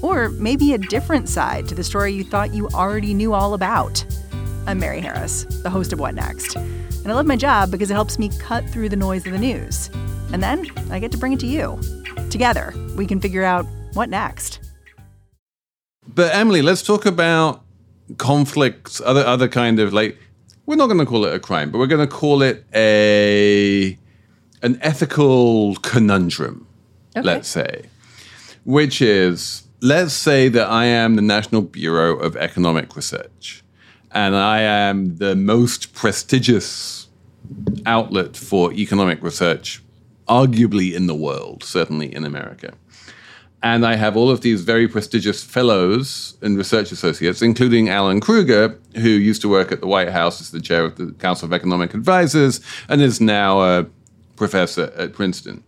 [0.00, 4.02] or maybe a different side to the story you thought you already knew all about.
[4.66, 7.94] I'm Mary Harris, the host of What Next, and I love my job because it
[7.94, 9.90] helps me cut through the noise of the news.
[10.32, 11.78] And then I get to bring it to you.
[12.30, 14.60] Together, we can figure out what next.
[16.08, 17.62] But Emily, let's talk about
[18.16, 20.16] conflicts, other other kind of like
[20.64, 23.98] we're not going to call it a crime, but we're going to call it a
[24.62, 26.66] an ethical conundrum,
[27.14, 27.86] let's say,
[28.64, 33.62] which is let's say that I am the National Bureau of Economic Research
[34.14, 37.08] and I am the most prestigious
[37.86, 39.82] outlet for economic research,
[40.28, 42.74] arguably in the world, certainly in America.
[43.64, 48.78] And I have all of these very prestigious fellows and research associates, including Alan Krueger,
[48.96, 51.52] who used to work at the White House as the chair of the Council of
[51.52, 53.86] Economic Advisors and is now a
[54.36, 55.62] professor at Princeton.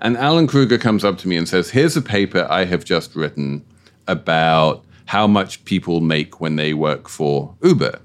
[0.00, 3.14] And Alan Krueger comes up to me and says, Here's a paper I have just
[3.14, 3.64] written
[4.06, 8.00] about how much people make when they work for Uber.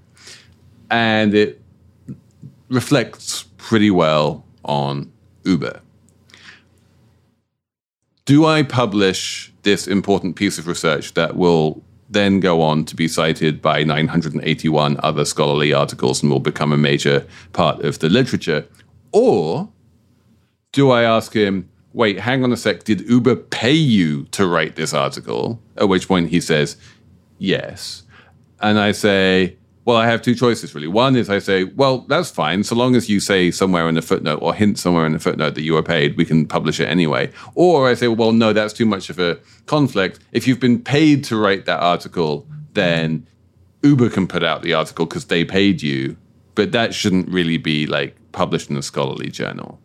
[0.89, 1.62] And it
[2.69, 5.12] reflects pretty well on
[5.43, 5.82] Uber.
[8.25, 13.08] Do I publish this important piece of research that will then go on to be
[13.08, 18.65] cited by 981 other scholarly articles and will become a major part of the literature?
[19.12, 19.69] Or
[20.75, 24.75] do I ask him, wait, hang on a sec, did Uber pay you to write
[24.75, 25.61] this article?
[25.77, 26.75] At which point he says,
[27.38, 28.03] yes.
[28.59, 30.89] And I say, well, I have two choices really.
[30.89, 32.65] One is I say, well, that's fine.
[32.65, 35.55] So long as you say somewhere in the footnote or hint somewhere in the footnote
[35.55, 37.31] that you are paid, we can publish it anyway.
[37.53, 40.19] Or I say, well, no, that's too much of a conflict.
[40.33, 43.25] If you've been paid to write that article, then
[43.81, 46.17] Uber can put out the article because they paid you.
[46.53, 49.79] But that shouldn't really be like published in a scholarly journal.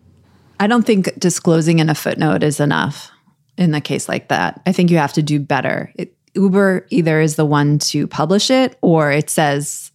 [0.60, 3.10] I don't think disclosing in a footnote is enough
[3.56, 4.60] in a case like that.
[4.66, 5.90] I think you have to do better.
[5.96, 9.90] It, Uber either is the one to publish it or it says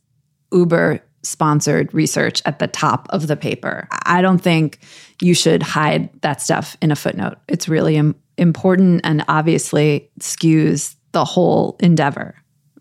[0.51, 3.88] Uber sponsored research at the top of the paper.
[4.06, 4.80] I don't think
[5.21, 7.38] you should hide that stuff in a footnote.
[7.47, 12.36] It's really Im- important and obviously skews the whole endeavor,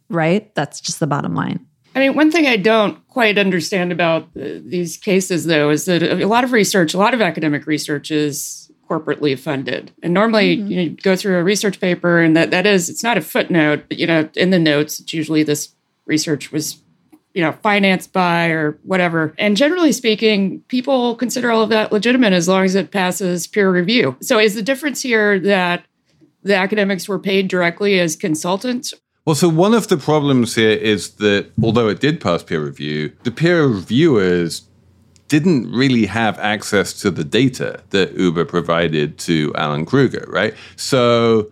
[0.08, 0.54] right?
[0.54, 1.66] That's just the bottom line.
[1.94, 6.02] I mean, one thing I don't quite understand about uh, these cases, though, is that
[6.02, 9.92] a lot of research, a lot of academic research is corporately funded.
[10.02, 10.70] And normally Mm-hmm.
[10.70, 13.84] you know, go through a research paper, and that, that is, it's not a footnote,
[13.88, 16.82] but, you know, in the notes, it's usually this research was,
[17.32, 19.34] you know, financed by or whatever.
[19.38, 23.70] And generally speaking, people consider all of that legitimate as long as it passes peer
[23.70, 24.16] review.
[24.20, 25.86] So is the difference here that
[26.42, 28.92] the academics were paid directly as consultants
[29.26, 33.12] Well, so one of the problems here is that although it did pass peer review,
[33.22, 34.68] the peer reviewers
[35.28, 40.54] didn't really have access to the data that Uber provided to Alan Krueger, right?
[40.76, 41.50] So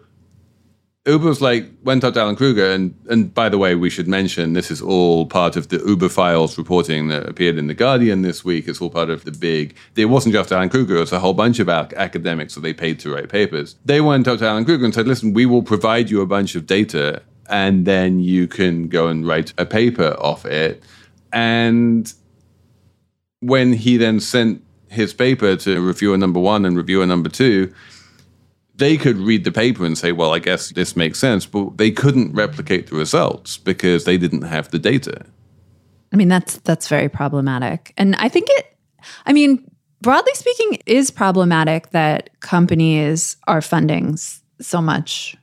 [1.07, 4.07] Uber was like went up to Alan Krueger, and and by the way, we should
[4.07, 8.21] mention this is all part of the Uber files reporting that appeared in the Guardian
[8.21, 8.69] this week.
[8.69, 9.75] It's all part of the big.
[9.97, 12.75] It wasn't just Alan Krueger; it was a whole bunch of ac- academics that they
[12.75, 13.77] paid to write papers.
[13.85, 16.55] They went up to Alan Krueger and said, "Listen, we will provide you a bunch
[16.55, 17.23] of data,
[17.53, 20.83] and then you can go and write a paper off it."
[21.33, 22.13] And
[23.41, 27.73] when he then sent his paper to reviewer number one and reviewer number two,
[28.77, 31.91] they could read the paper and say, well, I guess this makes sense, but they
[31.91, 35.25] couldn't replicate the results because they didn't have the data.
[36.13, 37.95] I mean, that's that's very problematic.
[37.97, 38.77] And I think it
[39.27, 44.17] I mean, broadly speaking, it is problematic that companies are funding
[44.61, 45.37] so much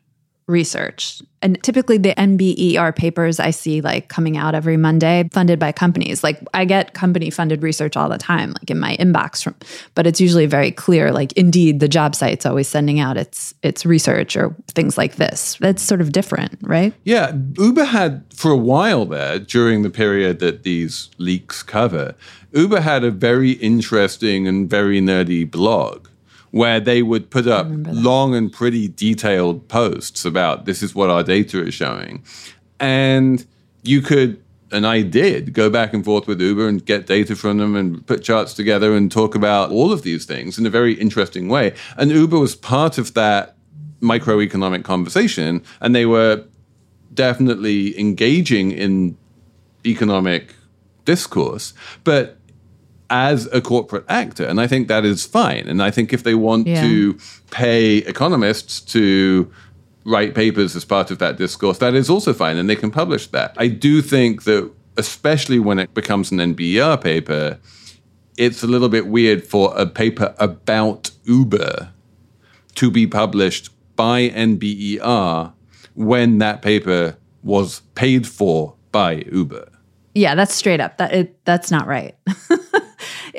[0.49, 1.21] research.
[1.41, 6.23] And typically the NBER papers I see like coming out every Monday funded by companies.
[6.23, 9.55] Like I get company funded research all the time like in my inbox from
[9.95, 13.85] but it's usually very clear like indeed the job site's always sending out its its
[13.85, 15.55] research or things like this.
[15.61, 16.93] That's sort of different, right?
[17.03, 22.15] Yeah, Uber had for a while there during the period that these leaks cover.
[22.51, 26.08] Uber had a very interesting and very nerdy blog
[26.51, 31.23] where they would put up long and pretty detailed posts about this is what our
[31.23, 32.23] data is showing.
[32.79, 33.45] And
[33.83, 34.41] you could,
[34.71, 38.05] and I did, go back and forth with Uber and get data from them and
[38.05, 41.73] put charts together and talk about all of these things in a very interesting way.
[41.97, 43.55] And Uber was part of that
[44.01, 46.45] microeconomic conversation, and they were
[47.13, 49.17] definitely engaging in
[49.85, 50.55] economic
[51.05, 51.73] discourse.
[52.03, 52.38] But
[53.09, 54.45] as a corporate actor.
[54.45, 55.67] And I think that is fine.
[55.67, 56.81] And I think if they want yeah.
[56.81, 57.17] to
[57.51, 59.51] pay economists to
[60.05, 62.57] write papers as part of that discourse, that is also fine.
[62.57, 63.55] And they can publish that.
[63.57, 67.59] I do think that, especially when it becomes an NBER paper,
[68.37, 71.91] it's a little bit weird for a paper about Uber
[72.75, 75.51] to be published by NBER
[75.95, 79.69] when that paper was paid for by Uber.
[80.15, 80.97] Yeah, that's straight up.
[80.97, 82.15] That it, that's not right.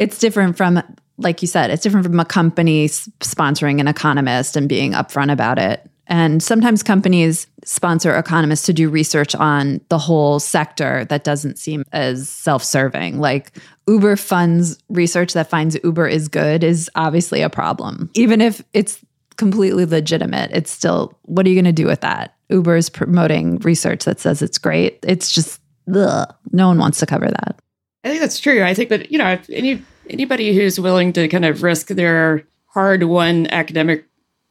[0.00, 0.82] it's different from
[1.18, 5.58] like you said, it's different from a company sponsoring an economist and being upfront about
[5.58, 5.86] it.
[6.06, 11.84] And sometimes companies sponsor economists to do research on the whole sector that doesn't seem
[11.92, 13.20] as self serving.
[13.20, 13.52] Like
[13.86, 18.10] Uber funds research that finds Uber is good is obviously a problem.
[18.14, 18.98] Even if it's
[19.36, 22.34] completely legitimate, it's still, what are you going to do with that?
[22.48, 24.98] Uber is promoting research that says it's great.
[25.06, 25.60] It's just,
[25.94, 27.60] ugh, no one wants to cover that.
[28.02, 28.64] I think that's true.
[28.64, 33.46] I think that, you know, any anybody who's willing to kind of risk their hard-won
[33.48, 34.04] academic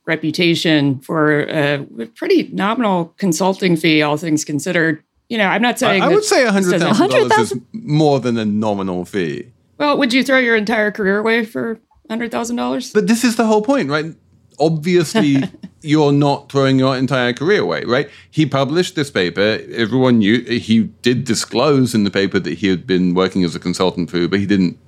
[0.05, 1.86] reputation for a
[2.16, 5.03] pretty nominal consulting fee, all things considered.
[5.30, 8.38] You know, I'm not saying I, I would say hundred thousand dollars is more than
[8.38, 9.51] a nominal fee.
[9.78, 11.80] Well, would you throw your entire career away for
[12.10, 12.91] hundred thousand dollars?
[12.91, 14.16] But this is the whole point, right?
[14.60, 15.43] Obviously,
[15.82, 18.10] you're not throwing your entire career away, right?
[18.32, 19.60] He published this paper.
[19.72, 23.60] Everyone knew he did disclose in the paper that he had been working as a
[23.60, 24.38] consultant for Uber.
[24.38, 24.80] He didn't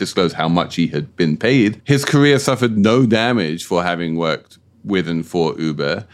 [0.00, 1.80] disclose how much he had been paid.
[1.84, 6.06] His career suffered no damage for having worked with and for Uber.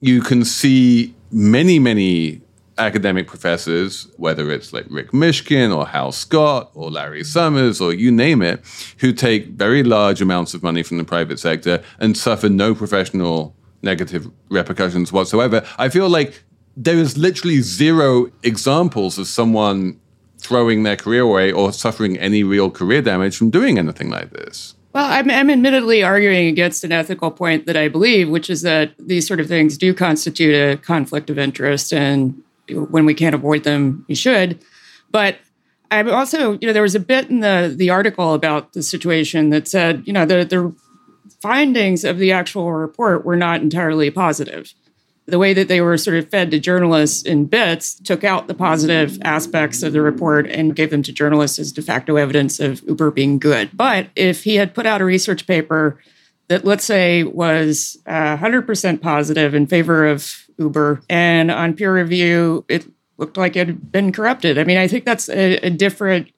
[0.00, 2.42] You can see many, many
[2.78, 8.10] academic professors, whether it's like Rick Mishkin or Hal Scott or Larry Summers or you
[8.10, 8.60] name it,
[8.98, 13.54] who take very large amounts of money from the private sector and suffer no professional
[13.82, 15.64] negative repercussions whatsoever.
[15.78, 16.42] I feel like
[16.76, 19.98] there is literally zero examples of someone
[20.38, 24.74] throwing their career away or suffering any real career damage from doing anything like this.
[24.92, 28.94] Well, I'm, I'm, admittedly arguing against an ethical point that I believe, which is that
[28.98, 31.92] these sort of things do constitute a conflict of interest.
[31.92, 34.58] And when we can't avoid them, we should.
[35.10, 35.36] But
[35.90, 39.50] I'm also, you know, there was a bit in the the article about the situation
[39.50, 40.74] that said, you know, the the
[41.40, 44.72] findings of the actual report were not entirely positive.
[45.26, 48.54] The way that they were sort of fed to journalists in bits took out the
[48.54, 52.80] positive aspects of the report and gave them to journalists as de facto evidence of
[52.82, 53.70] Uber being good.
[53.72, 55.98] But if he had put out a research paper
[56.48, 62.64] that, let's say, was uh, 100% positive in favor of Uber, and on peer review,
[62.68, 62.86] it
[63.18, 64.58] looked like it had been corrupted.
[64.58, 66.28] I mean, I think that's a, a different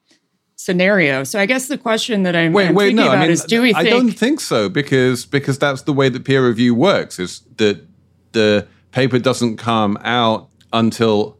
[0.55, 1.23] scenario.
[1.23, 3.43] So I guess the question that I'm, wait, I'm wait, no, about I mean, is,
[3.43, 3.73] do we?
[3.73, 7.19] I think- don't think so because because that's the way that peer review works.
[7.19, 7.85] Is that
[8.33, 11.37] the paper doesn't come out until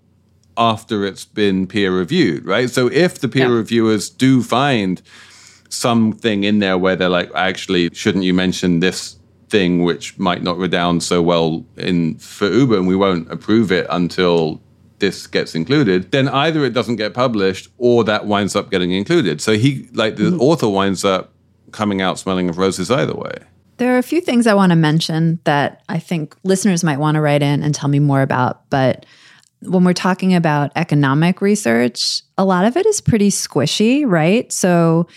[0.58, 2.70] after it's been peer reviewed, right?
[2.70, 3.56] So if the peer yeah.
[3.56, 5.02] reviewers do find
[5.70, 9.18] something in there where they're like, actually, shouldn't you mention this
[9.50, 13.88] thing which might not redound so well in for Uber, and we won't approve it
[13.90, 14.62] until
[15.00, 19.42] this gets included, then either it doesn't get published or that winds up getting included.
[19.42, 20.42] So he, like the mm-hmm.
[20.42, 21.32] author, winds up
[21.72, 23.38] coming out smelling of roses either way.
[23.80, 27.16] There are a few things I want to mention that I think listeners might want
[27.16, 28.70] to write in and tell me more about.
[28.70, 29.06] But
[29.62, 34.52] when we're talking about economic research, a lot of it is pretty squishy, right?
[34.52, 35.08] So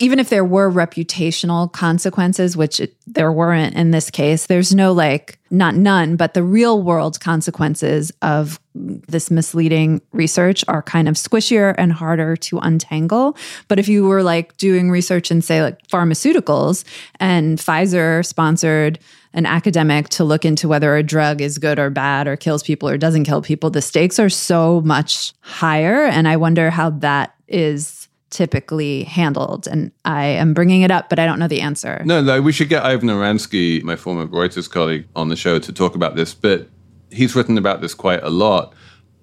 [0.00, 4.92] even if there were reputational consequences, which it, there weren't in this case, there's no
[4.92, 11.14] like, not none, but the real world consequences of this misleading research are kind of
[11.14, 13.36] squishier and harder to untangle.
[13.68, 16.84] But if you were like doing research in, say, like pharmaceuticals
[17.20, 18.98] and Pfizer sponsored
[19.32, 22.88] an academic to look into whether a drug is good or bad or kills people
[22.88, 26.04] or doesn't kill people, the stakes are so much higher.
[26.04, 28.03] And I wonder how that is
[28.34, 29.66] typically handled?
[29.66, 32.02] And I am bringing it up, but I don't know the answer.
[32.04, 35.72] No, no, we should get Ivan Oransky, my former Reuters colleague, on the show to
[35.72, 36.34] talk about this.
[36.34, 36.68] But
[37.10, 38.74] he's written about this quite a lot.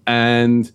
[0.08, 0.72] And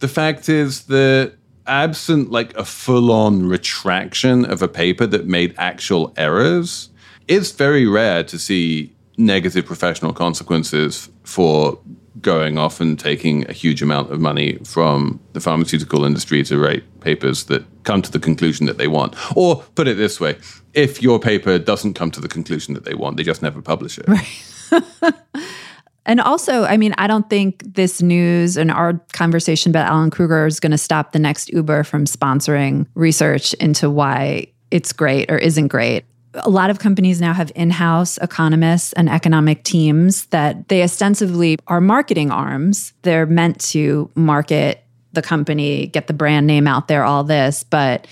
[0.00, 1.34] the fact is that
[1.66, 6.90] absent like a full on retraction of a paper that made actual errors,
[7.28, 11.78] it's very rare to see negative professional consequences for
[12.20, 16.84] going off and taking a huge amount of money from the pharmaceutical industry to write
[17.00, 19.14] papers that come to the conclusion that they want.
[19.36, 20.36] Or put it this way
[20.74, 23.98] if your paper doesn't come to the conclusion that they want, they just never publish
[23.98, 24.08] it.
[24.08, 25.14] Right.
[26.06, 30.46] and also, I mean, I don't think this news and our conversation about Alan Krueger
[30.46, 35.38] is going to stop the next Uber from sponsoring research into why it's great or
[35.38, 36.04] isn't great
[36.34, 41.80] a lot of companies now have in-house economists and economic teams that they ostensibly are
[41.80, 42.92] marketing arms.
[43.02, 48.06] They're meant to market the company, get the brand name out there, all this, but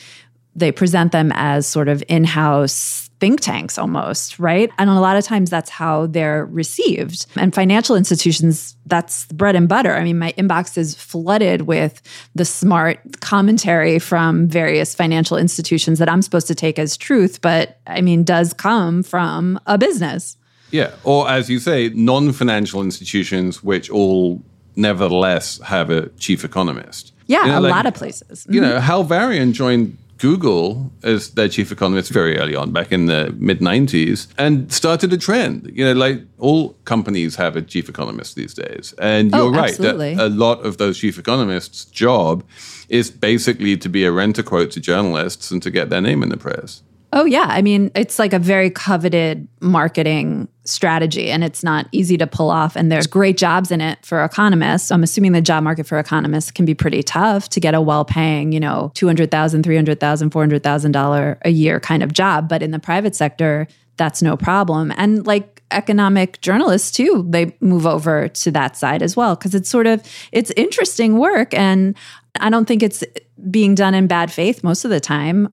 [0.55, 4.69] they present them as sort of in-house think tanks almost, right?
[4.79, 7.27] And a lot of times that's how they're received.
[7.37, 9.95] And financial institutions, that's bread and butter.
[9.95, 12.03] I mean, my inbox is flooded with
[12.35, 17.79] the smart commentary from various financial institutions that I'm supposed to take as truth, but
[17.87, 20.37] I mean, does come from a business.
[20.73, 20.91] Yeah.
[21.05, 24.43] Or as you say, non financial institutions, which all
[24.75, 27.13] nevertheless have a chief economist.
[27.29, 28.49] Yeah, you know, a like, lot of places.
[28.51, 28.81] You know, mm-hmm.
[28.85, 33.59] Hal Varian joined Google as their chief economist very early on, back in the mid
[33.59, 35.69] 90s, and started a trend.
[35.75, 38.95] You know, like all companies have a chief economist these days.
[39.01, 40.15] And oh, you're Oh, right, absolutely.
[40.15, 42.45] that a lot of those chief economists' job
[42.89, 46.23] is basically to be a rent a quote to journalists and to get their name
[46.23, 46.83] in the press.
[47.15, 47.47] Oh, yeah.
[47.49, 52.51] I mean, it's like a very coveted marketing strategy and it's not easy to pull
[52.51, 52.75] off.
[52.75, 54.91] And there's great jobs in it for economists.
[54.91, 58.07] I'm assuming the job market for economists can be pretty tough to get a well
[58.07, 62.49] paying, you know, $200,000, $300,000, $400,000 a year kind of job.
[62.49, 64.91] But in the private sector, that's no problem.
[64.97, 69.69] And like economic journalists too, they move over to that side as well because it's
[69.69, 70.03] sort of
[70.33, 71.95] it's interesting work and
[72.41, 73.05] I don't think it's
[73.51, 75.49] being done in bad faith most of the time.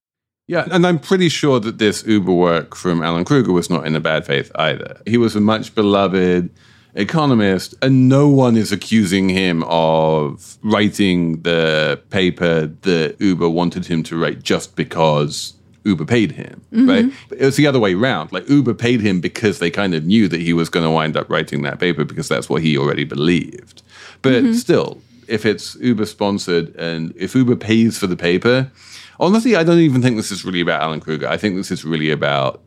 [0.50, 3.94] Yeah, and I'm pretty sure that this Uber work from Alan Krueger was not in
[3.94, 5.00] a bad faith either.
[5.06, 6.50] He was a much beloved
[6.96, 14.02] economist, and no one is accusing him of writing the paper that Uber wanted him
[14.02, 16.88] to write just because Uber paid him, mm-hmm.
[16.88, 17.12] right?
[17.30, 18.32] It was the other way around.
[18.32, 21.16] Like Uber paid him because they kind of knew that he was going to wind
[21.16, 23.82] up writing that paper because that's what he already believed.
[24.20, 24.54] But mm-hmm.
[24.54, 28.72] still, if it's Uber sponsored and if Uber pays for the paper,
[29.20, 31.28] honestly, I don't even think this is really about Alan Krueger.
[31.28, 32.62] I think this is really about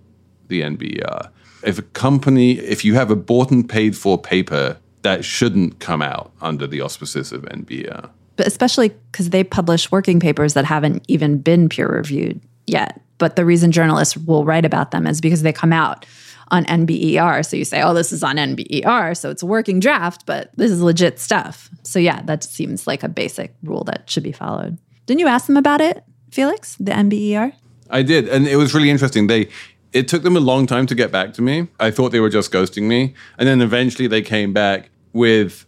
[0.48, 1.30] the NBER.
[1.66, 6.02] If a company, if you have a bought and paid for paper, that shouldn't come
[6.02, 8.10] out under the auspices of NBER.
[8.36, 13.02] but especially because they publish working papers that haven't even been peer reviewed yet.
[13.18, 16.06] But the reason journalists will write about them is because they come out
[16.50, 17.46] on NBER.
[17.46, 19.16] So you say, oh, this is on NBER.
[19.16, 21.70] So it's a working draft, but this is legit stuff.
[21.84, 24.78] So yeah, that seems like a basic rule that should be followed.
[25.06, 26.04] Didn't you ask them about it,
[26.34, 27.54] Felix, the NBER?
[27.92, 29.28] I did, and it was really interesting.
[29.28, 29.50] They
[29.94, 31.68] it took them a long time to get back to me.
[31.80, 35.68] I thought they were just ghosting me, and then eventually they came back with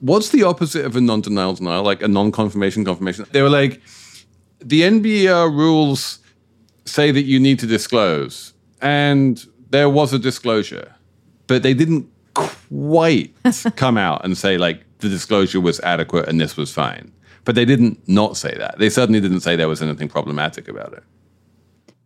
[0.00, 3.26] what's the opposite of a non-denial denial, like a non-confirmation confirmation.
[3.32, 3.82] They were like,
[4.60, 6.20] the NBER rules
[6.86, 10.94] say that you need to disclose, and there was a disclosure,
[11.46, 13.34] but they didn't quite
[13.76, 17.12] come out and say like the disclosure was adequate and this was fine.
[17.48, 18.78] But they didn't not say that.
[18.78, 21.02] They certainly didn't say there was anything problematic about it.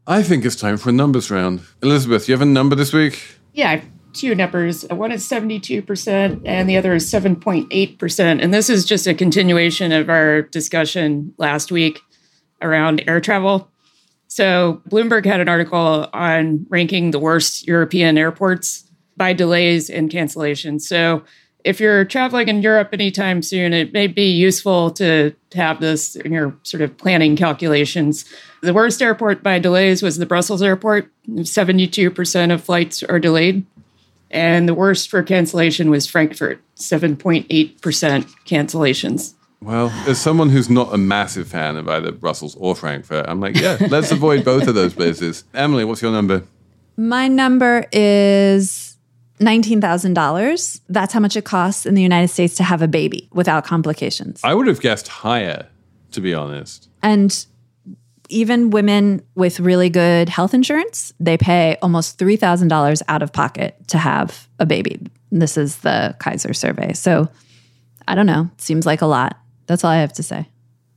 [0.06, 1.62] I think it's time for a numbers round.
[1.82, 3.38] Elizabeth, you have a number this week?
[3.52, 3.80] Yeah,
[4.12, 4.84] two numbers.
[4.88, 8.20] One is 72% and the other is 7.8%.
[8.40, 11.98] And this is just a continuation of our discussion last week
[12.60, 13.68] around air travel.
[14.28, 20.82] So, Bloomberg had an article on ranking the worst European airports by delays and cancellations.
[20.82, 21.24] So,
[21.64, 26.32] if you're traveling in Europe anytime soon, it may be useful to have this in
[26.32, 28.24] your sort of planning calculations.
[28.62, 31.10] The worst airport by delays was the Brussels airport.
[31.28, 33.66] 72% of flights are delayed.
[34.30, 37.46] And the worst for cancellation was Frankfurt, 7.8%
[38.46, 39.34] cancellations.
[39.60, 43.56] Well, as someone who's not a massive fan of either Brussels or Frankfurt, I'm like,
[43.56, 45.44] yeah, let's avoid both of those places.
[45.54, 46.42] Emily, what's your number?
[46.96, 48.91] My number is
[49.42, 50.80] $19,000.
[50.88, 54.40] That's how much it costs in the United States to have a baby without complications.
[54.42, 55.66] I would have guessed higher,
[56.12, 56.88] to be honest.
[57.02, 57.44] And
[58.28, 63.98] even women with really good health insurance, they pay almost $3,000 out of pocket to
[63.98, 65.00] have a baby.
[65.30, 66.94] This is the Kaiser survey.
[66.94, 67.28] So
[68.08, 68.50] I don't know.
[68.56, 69.38] Seems like a lot.
[69.66, 70.48] That's all I have to say.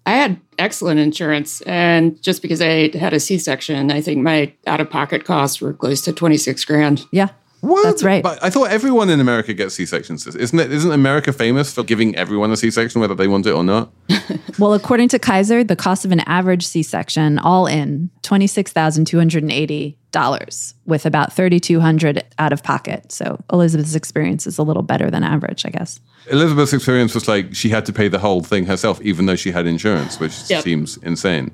[0.08, 5.26] I had excellent insurance, and just because I had a C-section, I think my out-of-pocket
[5.26, 7.08] costs were close to twenty-six grand.
[7.12, 7.30] Yeah,
[7.66, 7.84] What?
[7.84, 8.22] That's right.
[8.24, 10.26] But I thought everyone in America gets C-sections.
[10.28, 10.72] Isn't it?
[10.72, 13.92] Isn't America famous for giving everyone a C-section, whether they want it or not?
[14.58, 21.06] Well, according to Kaiser, the cost of an average C section, all in, $26,280 with
[21.06, 23.12] about 3200 out of pocket.
[23.12, 26.00] So Elizabeth's experience is a little better than average, I guess.
[26.32, 29.52] Elizabeth's experience was like she had to pay the whole thing herself, even though she
[29.52, 30.64] had insurance, which Yep.
[30.64, 31.52] seems insane.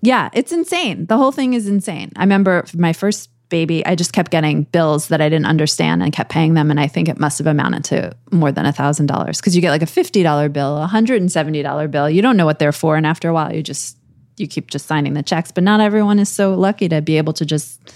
[0.00, 1.06] Yeah, it's insane.
[1.06, 2.12] The whole thing is insane.
[2.14, 6.12] I remember my first baby, I just kept getting bills that I didn't understand and
[6.12, 6.70] kept paying them.
[6.70, 9.82] And I think it must have amounted to more than $1,000 because you get like
[9.82, 12.10] a $50 bill, a $170 bill.
[12.10, 12.96] You don't know what they're for.
[12.96, 13.96] And after a while, you just,
[14.36, 15.50] you keep just signing the checks.
[15.50, 17.94] But not everyone is so lucky to be able to just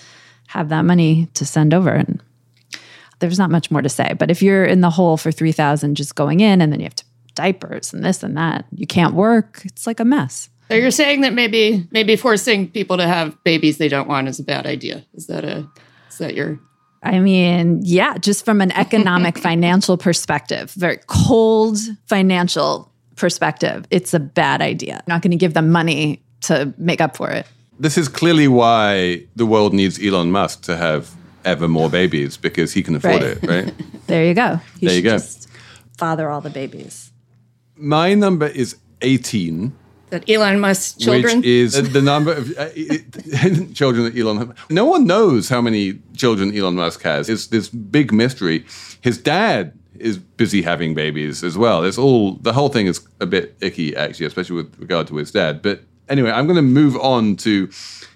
[0.49, 1.91] have that money to send over.
[1.91, 2.23] And
[3.21, 4.15] there's not much more to say.
[4.19, 6.95] But if you're in the hole for 3000 just going in and then you have
[6.97, 10.49] to diapers and this and that, you can't work, it's like a mess.
[10.73, 14.41] So you're saying that maybe maybe forcing people to have babies they don't want is
[14.41, 15.05] a bad idea.
[15.15, 15.69] Is that a
[16.09, 16.59] is that your
[17.03, 24.21] I mean, yeah, just from an economic financial perspective, very cold financial perspective, it's a
[24.21, 24.95] bad idea.
[24.95, 27.47] I'm not going to give them money to make up for it.
[27.79, 31.11] This is clearly why the world needs Elon Musk to have
[31.45, 33.43] ever more babies because he can afford Right.
[33.43, 33.75] it, right?
[34.07, 34.59] There you go.
[34.79, 35.19] He there you go.
[35.19, 35.49] just
[35.99, 37.11] father all the babies.
[37.77, 39.73] My number is 18.
[40.13, 41.39] That Elon Musk's children?
[41.39, 42.69] Which is the number of uh,
[43.75, 44.37] children that Elon.
[44.39, 44.49] Has.
[44.71, 47.29] No one knows how many children Elon Musk has.
[47.29, 48.65] It's this big mystery.
[49.01, 51.85] His dad is busy having babies as well.
[51.85, 55.33] It's all the whole thing is a bit icky, actually, especially with regard to his
[55.33, 55.63] dad.
[55.63, 57.71] But anyway, I'm going to move on to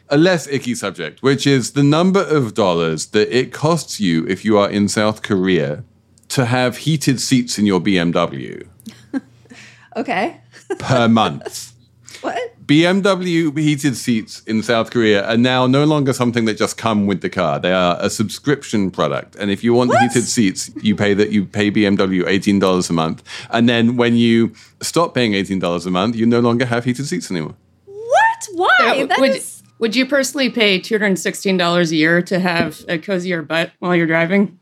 [0.08, 4.44] a less icky subject, which is the number of dollars that it costs you if
[4.44, 5.82] you are in South Korea
[6.28, 8.66] to have heated seats in your BMW
[9.96, 10.40] Okay.
[10.78, 11.72] per month.
[12.22, 12.66] What?
[12.66, 17.20] BMW heated seats in South Korea are now no longer something that just come with
[17.20, 17.58] the car.
[17.60, 21.44] They are a subscription product, and if you want heated seats, you pay that you
[21.44, 25.90] pay BMW eighteen dollars a month, and then when you stop paying eighteen dollars a
[25.90, 27.54] month, you no longer have heated seats anymore.
[27.86, 28.48] What?
[28.54, 29.06] Why?
[29.06, 32.38] That would, is- would you personally pay two hundred and sixteen dollars a year to
[32.40, 34.58] have a cozier butt while you're driving?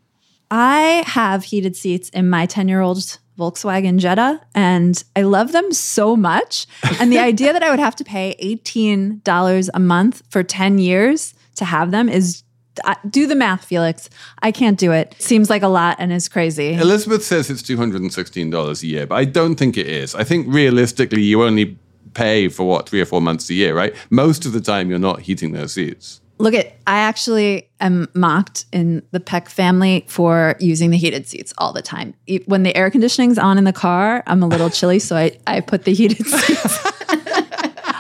[0.51, 5.72] I have heated seats in my 10 year old Volkswagen Jetta, and I love them
[5.72, 6.66] so much.
[7.01, 11.35] And the idea that I would have to pay $18 a month for 10 years
[11.57, 12.43] to have them is
[12.85, 14.11] I- do the math, Felix.
[14.43, 15.14] I can't do it.
[15.18, 16.74] Seems like a lot and is crazy.
[16.74, 19.87] Elizabeth says it's two hundred and sixteen dollars a year, but I don't think it
[19.87, 20.14] is.
[20.16, 21.78] I think realistically, you only
[22.14, 23.95] pay for what three or four months a year, right?
[24.11, 26.20] Most of the time, you're not heating those seats.
[26.39, 31.53] Look at, I actually am mocked in the Peck family for using the heated seats
[31.59, 32.14] all the time.
[32.47, 35.61] When the air conditioning's on in the car, I'm a little chilly, so I, I
[35.61, 36.78] put the heated seats.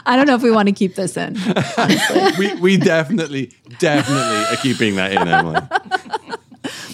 [0.06, 1.36] I don't know if we want to keep this in.
[2.38, 5.60] we we definitely definitely are keeping that in, Emily.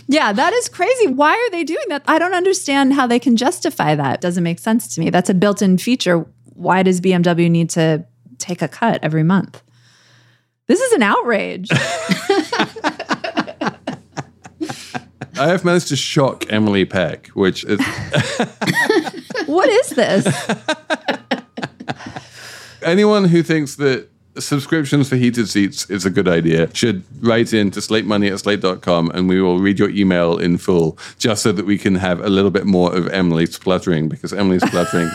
[0.07, 1.07] Yeah, that is crazy.
[1.07, 2.03] Why are they doing that?
[2.09, 4.20] I don't understand how they can justify that.
[4.20, 5.09] Doesn't make sense to me.
[5.09, 6.26] That's a built-in feature.
[6.55, 8.05] Why does BMW need to
[8.38, 9.62] take a cut every month?
[10.71, 11.68] This is an outrage.
[15.37, 17.81] I have managed to shock Emily Peck, which is
[19.47, 20.29] what is this?
[22.85, 27.73] anyone who thinks that subscriptions for heated seats is a good idea should write in
[27.73, 31.66] to slatemoney at slate.com and we will read your email in full just so that
[31.66, 35.11] we can have a little bit more of Emily spluttering because Emily's spluttering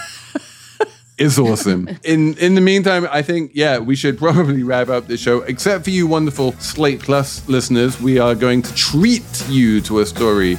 [1.17, 1.87] is awesome.
[2.03, 5.41] In in the meantime, I think yeah, we should probably wrap up the show.
[5.41, 10.05] Except for you wonderful Slate Plus listeners, we are going to treat you to a
[10.05, 10.57] story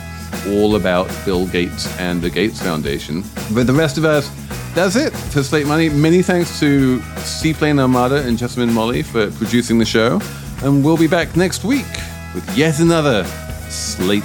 [0.48, 3.22] all about Bill Gates and the Gates Foundation.
[3.52, 4.30] But the rest of us,
[4.74, 5.88] that's it for Slate Money.
[5.88, 10.20] Many thanks to Seaplane Armada and Jasmine Molly for producing the show.
[10.62, 11.86] And we'll be back next week
[12.34, 13.24] with yet another
[13.68, 14.24] Slate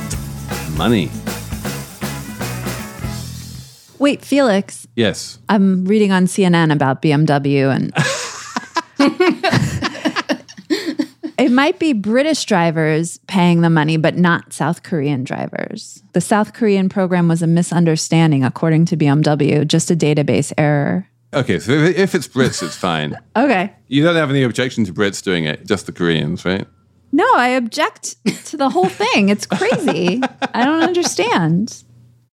[0.77, 1.11] Money.
[3.99, 5.39] Wait, Felix, Yes.
[5.49, 7.91] I'm reading on CNN about BMW and
[11.37, 16.03] it might be British drivers paying the money, but not South Korean drivers.
[16.13, 21.07] The South Korean program was a misunderstanding, according to BMW, just a database error.
[21.33, 23.17] Okay, so if it's Brits, it's fine.
[23.35, 23.73] Okay.
[23.87, 26.67] You don't have any objection to Brits doing it, just the Koreans, right?
[27.13, 28.15] No, I object
[28.45, 29.29] to the whole thing.
[29.29, 30.21] It's crazy.
[30.53, 31.83] I don't understand.